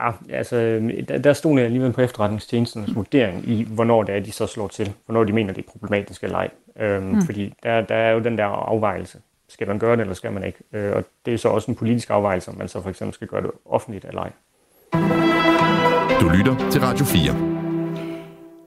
Ja, 0.00 0.10
altså, 0.30 0.56
der, 1.08 1.18
der 1.18 1.32
stod 1.32 1.56
jeg 1.56 1.64
alligevel 1.64 1.92
på 1.92 2.00
efterretningstjenesternes 2.00 2.94
vurdering 2.94 3.48
i, 3.48 3.64
hvornår 3.70 4.02
det 4.02 4.14
er, 4.14 4.20
de 4.20 4.32
så 4.32 4.46
slår 4.46 4.68
til. 4.68 4.92
Hvornår 5.06 5.24
de 5.24 5.32
mener, 5.32 5.52
det 5.52 5.64
er 5.64 5.70
problematisk 5.70 6.24
eller 6.24 6.36
ej. 6.36 6.50
Øhm, 6.80 7.06
mm. 7.06 7.22
Fordi 7.22 7.54
der, 7.62 7.80
der 7.80 7.94
er 7.94 8.10
jo 8.10 8.18
den 8.18 8.38
der 8.38 8.44
afvejelse. 8.44 9.18
Skal 9.48 9.68
man 9.68 9.78
gøre 9.78 9.96
det, 9.96 10.00
eller 10.00 10.14
skal 10.14 10.32
man 10.32 10.44
ikke? 10.44 10.58
Øh, 10.72 10.96
og 10.96 11.04
det 11.26 11.34
er 11.34 11.38
så 11.38 11.48
også 11.48 11.70
en 11.70 11.74
politisk 11.74 12.10
afvejelse, 12.10 12.50
om 12.50 12.58
man 12.58 12.68
så 12.68 12.82
for 12.82 12.90
eksempel 12.90 13.14
skal 13.14 13.28
gøre 13.28 13.42
det 13.42 13.50
offentligt 13.64 14.04
eller 14.04 14.20
ej. 14.20 14.32
Du 16.20 16.28
lytter 16.28 16.70
til 16.70 16.80
Radio 16.80 17.04
4. 17.04 17.58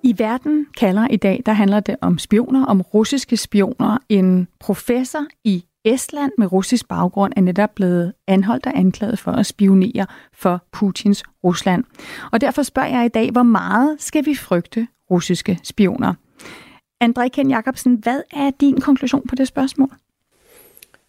I 0.04 0.16
verden 0.18 0.68
kalder 0.78 1.08
i 1.08 1.16
dag, 1.16 1.42
der 1.46 1.54
handler 1.54 1.80
det 1.80 1.96
om 2.02 2.18
spioner, 2.18 2.66
om 2.66 2.82
russiske 2.82 3.38
spioner. 3.38 3.98
En 4.10 4.48
professor 4.60 5.26
i 5.44 5.66
Estland 5.86 6.32
med 6.38 6.52
russisk 6.52 6.88
baggrund 6.88 7.34
er 7.38 7.42
netop 7.42 7.76
blevet 7.76 8.14
anholdt 8.28 8.66
og 8.66 8.78
anklaget 8.78 9.20
for 9.20 9.32
at 9.32 9.46
spionere 9.46 10.06
for 10.34 10.64
Putins 10.72 11.24
Rusland. 11.44 11.84
Og 12.32 12.42
derfor 12.42 12.64
spørger 12.64 12.90
jeg 12.90 13.06
i 13.06 13.10
dag, 13.10 13.32
hvor 13.32 13.44
meget 13.44 14.02
skal 14.02 14.26
vi 14.26 14.36
frygte 14.36 14.88
russiske 15.12 15.60
spioner? 15.64 16.14
André 17.04 17.28
Ken 17.28 17.50
Jacobsen, 17.50 17.96
hvad 17.96 18.22
er 18.34 18.52
din 18.62 18.82
konklusion 18.82 19.28
på 19.28 19.36
det 19.36 19.48
spørgsmål? 19.48 19.90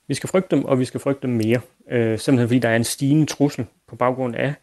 Vi 0.09 0.15
skal 0.15 0.29
frygte 0.29 0.57
dem, 0.57 0.65
og 0.65 0.79
vi 0.79 0.85
skal 0.85 1.01
frygte 1.01 1.27
dem 1.27 1.37
mere. 1.37 1.61
Øh, 1.91 2.19
simpelthen 2.19 2.49
fordi 2.49 2.59
der 2.59 2.69
er 2.69 2.77
en 2.77 2.85
stigende 2.85 3.27
trussel 3.27 3.67
på 3.89 3.97
baggrund 3.97 4.37
af 4.37 4.55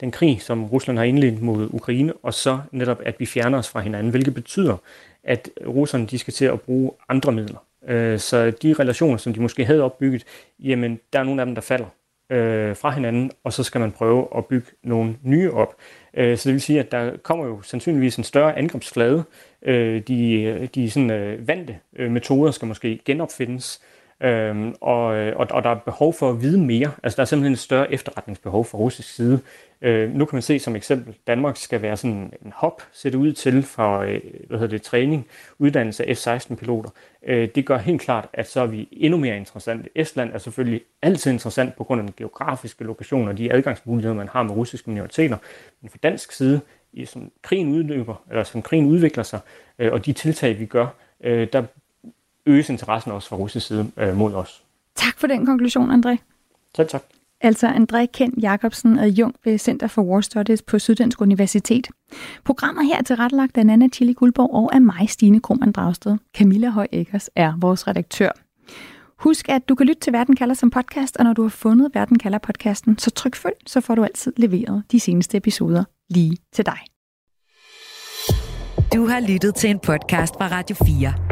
den 0.00 0.10
krig, 0.10 0.42
som 0.42 0.64
Rusland 0.64 0.98
har 0.98 1.04
indledt 1.04 1.42
mod 1.42 1.68
Ukraine, 1.72 2.12
og 2.12 2.34
så 2.34 2.60
netop, 2.72 3.00
at 3.04 3.20
vi 3.20 3.26
fjerner 3.26 3.58
os 3.58 3.68
fra 3.68 3.80
hinanden, 3.80 4.10
hvilket 4.10 4.34
betyder, 4.34 4.76
at 5.24 5.50
russerne 5.66 6.06
de 6.06 6.18
skal 6.18 6.34
til 6.34 6.44
at 6.44 6.60
bruge 6.60 6.90
andre 7.08 7.32
midler. 7.32 7.58
Øh, 7.88 8.18
så 8.18 8.50
de 8.50 8.72
relationer, 8.72 9.16
som 9.16 9.34
de 9.34 9.40
måske 9.40 9.64
havde 9.64 9.82
opbygget, 9.82 10.24
jamen 10.58 11.00
der 11.12 11.18
er 11.18 11.24
nogle 11.24 11.42
af 11.42 11.46
dem, 11.46 11.54
der 11.54 11.62
falder 11.62 11.86
øh, 12.30 12.76
fra 12.76 12.90
hinanden, 12.90 13.30
og 13.44 13.52
så 13.52 13.62
skal 13.62 13.80
man 13.80 13.92
prøve 13.92 14.28
at 14.36 14.46
bygge 14.46 14.66
nogle 14.82 15.16
nye 15.22 15.52
op. 15.52 15.76
Øh, 16.14 16.38
så 16.38 16.48
det 16.48 16.54
vil 16.54 16.62
sige, 16.62 16.80
at 16.80 16.92
der 16.92 17.16
kommer 17.16 17.46
jo 17.46 17.62
sandsynligvis 17.62 18.16
en 18.16 18.24
større 18.24 18.58
angrebsflade. 18.58 19.24
Øh, 19.62 20.00
de 20.00 20.68
de 20.74 20.90
sådan, 20.90 21.10
øh, 21.10 21.48
vante 21.48 21.78
øh, 21.96 22.10
metoder 22.10 22.50
skal 22.52 22.68
måske 22.68 23.00
genopfindes, 23.04 23.80
Øhm, 24.22 24.74
og, 24.80 25.14
øh, 25.14 25.36
og, 25.36 25.46
og 25.50 25.64
der 25.64 25.70
er 25.70 25.74
behov 25.74 26.14
for 26.14 26.30
at 26.30 26.42
vide 26.42 26.58
mere. 26.58 26.90
Altså 27.02 27.16
der 27.16 27.22
er 27.22 27.24
simpelthen 27.24 27.52
et 27.52 27.58
større 27.58 27.92
efterretningsbehov 27.92 28.64
fra 28.64 28.78
russisk 28.78 29.14
side. 29.14 29.40
Øh, 29.82 30.14
nu 30.14 30.24
kan 30.24 30.36
man 30.36 30.42
se 30.42 30.58
som 30.58 30.76
eksempel, 30.76 31.14
Danmark 31.26 31.56
skal 31.56 31.82
være 31.82 31.96
sådan 31.96 32.32
en 32.44 32.52
hop, 32.54 32.82
det 33.02 33.14
ud 33.14 33.32
til 33.32 33.62
fra 33.62 34.04
øh, 34.04 34.20
hvad 34.48 34.58
hedder 34.58 34.76
det, 34.76 34.82
træning, 34.82 35.26
uddannelse 35.58 36.08
af 36.08 36.16
F-16-piloter. 36.16 36.90
Øh, 37.26 37.48
det 37.54 37.66
gør 37.66 37.78
helt 37.78 38.00
klart, 38.00 38.28
at 38.32 38.48
så 38.48 38.60
er 38.60 38.66
vi 38.66 38.88
endnu 38.92 39.18
mere 39.18 39.36
interessante. 39.36 39.88
Estland 39.94 40.32
er 40.32 40.38
selvfølgelig 40.38 40.80
altid 41.02 41.32
interessant 41.32 41.76
på 41.76 41.84
grund 41.84 42.00
af 42.00 42.06
den 42.06 42.14
geografiske 42.16 42.84
lokation 42.84 43.28
og 43.28 43.38
de 43.38 43.52
adgangsmuligheder, 43.52 44.14
man 44.14 44.28
har 44.28 44.42
med 44.42 44.54
russiske 44.54 44.90
minoriteter. 44.90 45.36
Men 45.80 45.90
fra 45.90 45.98
dansk 46.02 46.32
side, 46.32 46.60
i, 46.92 47.04
som 47.04 47.30
krigen 47.42 47.68
udløber, 47.68 48.22
eller 48.30 48.44
som 48.44 48.62
krigen 48.62 48.86
udvikler 48.86 49.22
sig, 49.22 49.40
øh, 49.78 49.92
og 49.92 50.06
de 50.06 50.12
tiltag, 50.12 50.58
vi 50.58 50.66
gør, 50.66 50.86
øh, 51.24 51.48
der 51.52 51.62
øges 52.46 52.70
interessen 52.70 53.12
også 53.12 53.28
fra 53.28 53.36
russisk 53.36 53.66
side 53.66 53.90
øh, 53.96 54.16
mod 54.16 54.34
os. 54.34 54.62
Tak 54.96 55.18
for 55.18 55.26
den 55.26 55.46
konklusion, 55.46 55.90
André. 55.90 56.16
Selv 56.76 56.88
tak. 56.88 57.02
Altså 57.40 57.68
André 57.68 58.06
Kent 58.06 58.42
Jacobsen 58.42 58.98
Jung 58.98 59.34
ved 59.44 59.58
Center 59.58 59.86
for 59.86 60.02
War 60.02 60.20
Studies 60.20 60.62
på 60.62 60.78
Syddansk 60.78 61.20
Universitet. 61.20 61.88
Programmet 62.44 62.86
her 62.86 62.98
er 62.98 63.02
tilrettelagt 63.02 63.58
af 63.58 63.66
Nana 63.66 63.88
Chili 63.88 64.12
Guldborg 64.12 64.54
og 64.54 64.74
af 64.74 64.80
mig, 64.80 65.08
Stine 65.08 65.40
Krohmann 65.40 65.72
Dragsted. 65.72 66.16
Camilla 66.36 66.68
Høj 66.68 66.86
Eggers 66.92 67.30
er 67.36 67.54
vores 67.58 67.86
redaktør. 67.88 68.30
Husk, 69.18 69.48
at 69.48 69.68
du 69.68 69.74
kan 69.74 69.86
lytte 69.86 70.00
til 70.00 70.12
Verden 70.12 70.36
kalder 70.36 70.54
som 70.54 70.70
podcast, 70.70 71.16
og 71.16 71.24
når 71.24 71.32
du 71.32 71.42
har 71.42 71.48
fundet 71.48 71.90
Verden 71.94 72.18
kalder 72.18 72.38
podcasten, 72.38 72.98
så 72.98 73.10
tryk 73.10 73.36
følg, 73.36 73.56
så 73.66 73.80
får 73.80 73.94
du 73.94 74.04
altid 74.04 74.32
leveret 74.36 74.82
de 74.92 75.00
seneste 75.00 75.36
episoder 75.36 75.84
lige 76.10 76.36
til 76.52 76.66
dig. 76.66 76.78
Du 78.94 79.06
har 79.06 79.20
lyttet 79.20 79.54
til 79.54 79.70
en 79.70 79.78
podcast 79.78 80.34
fra 80.38 80.48
Radio 80.48 80.76
4. 80.76 81.31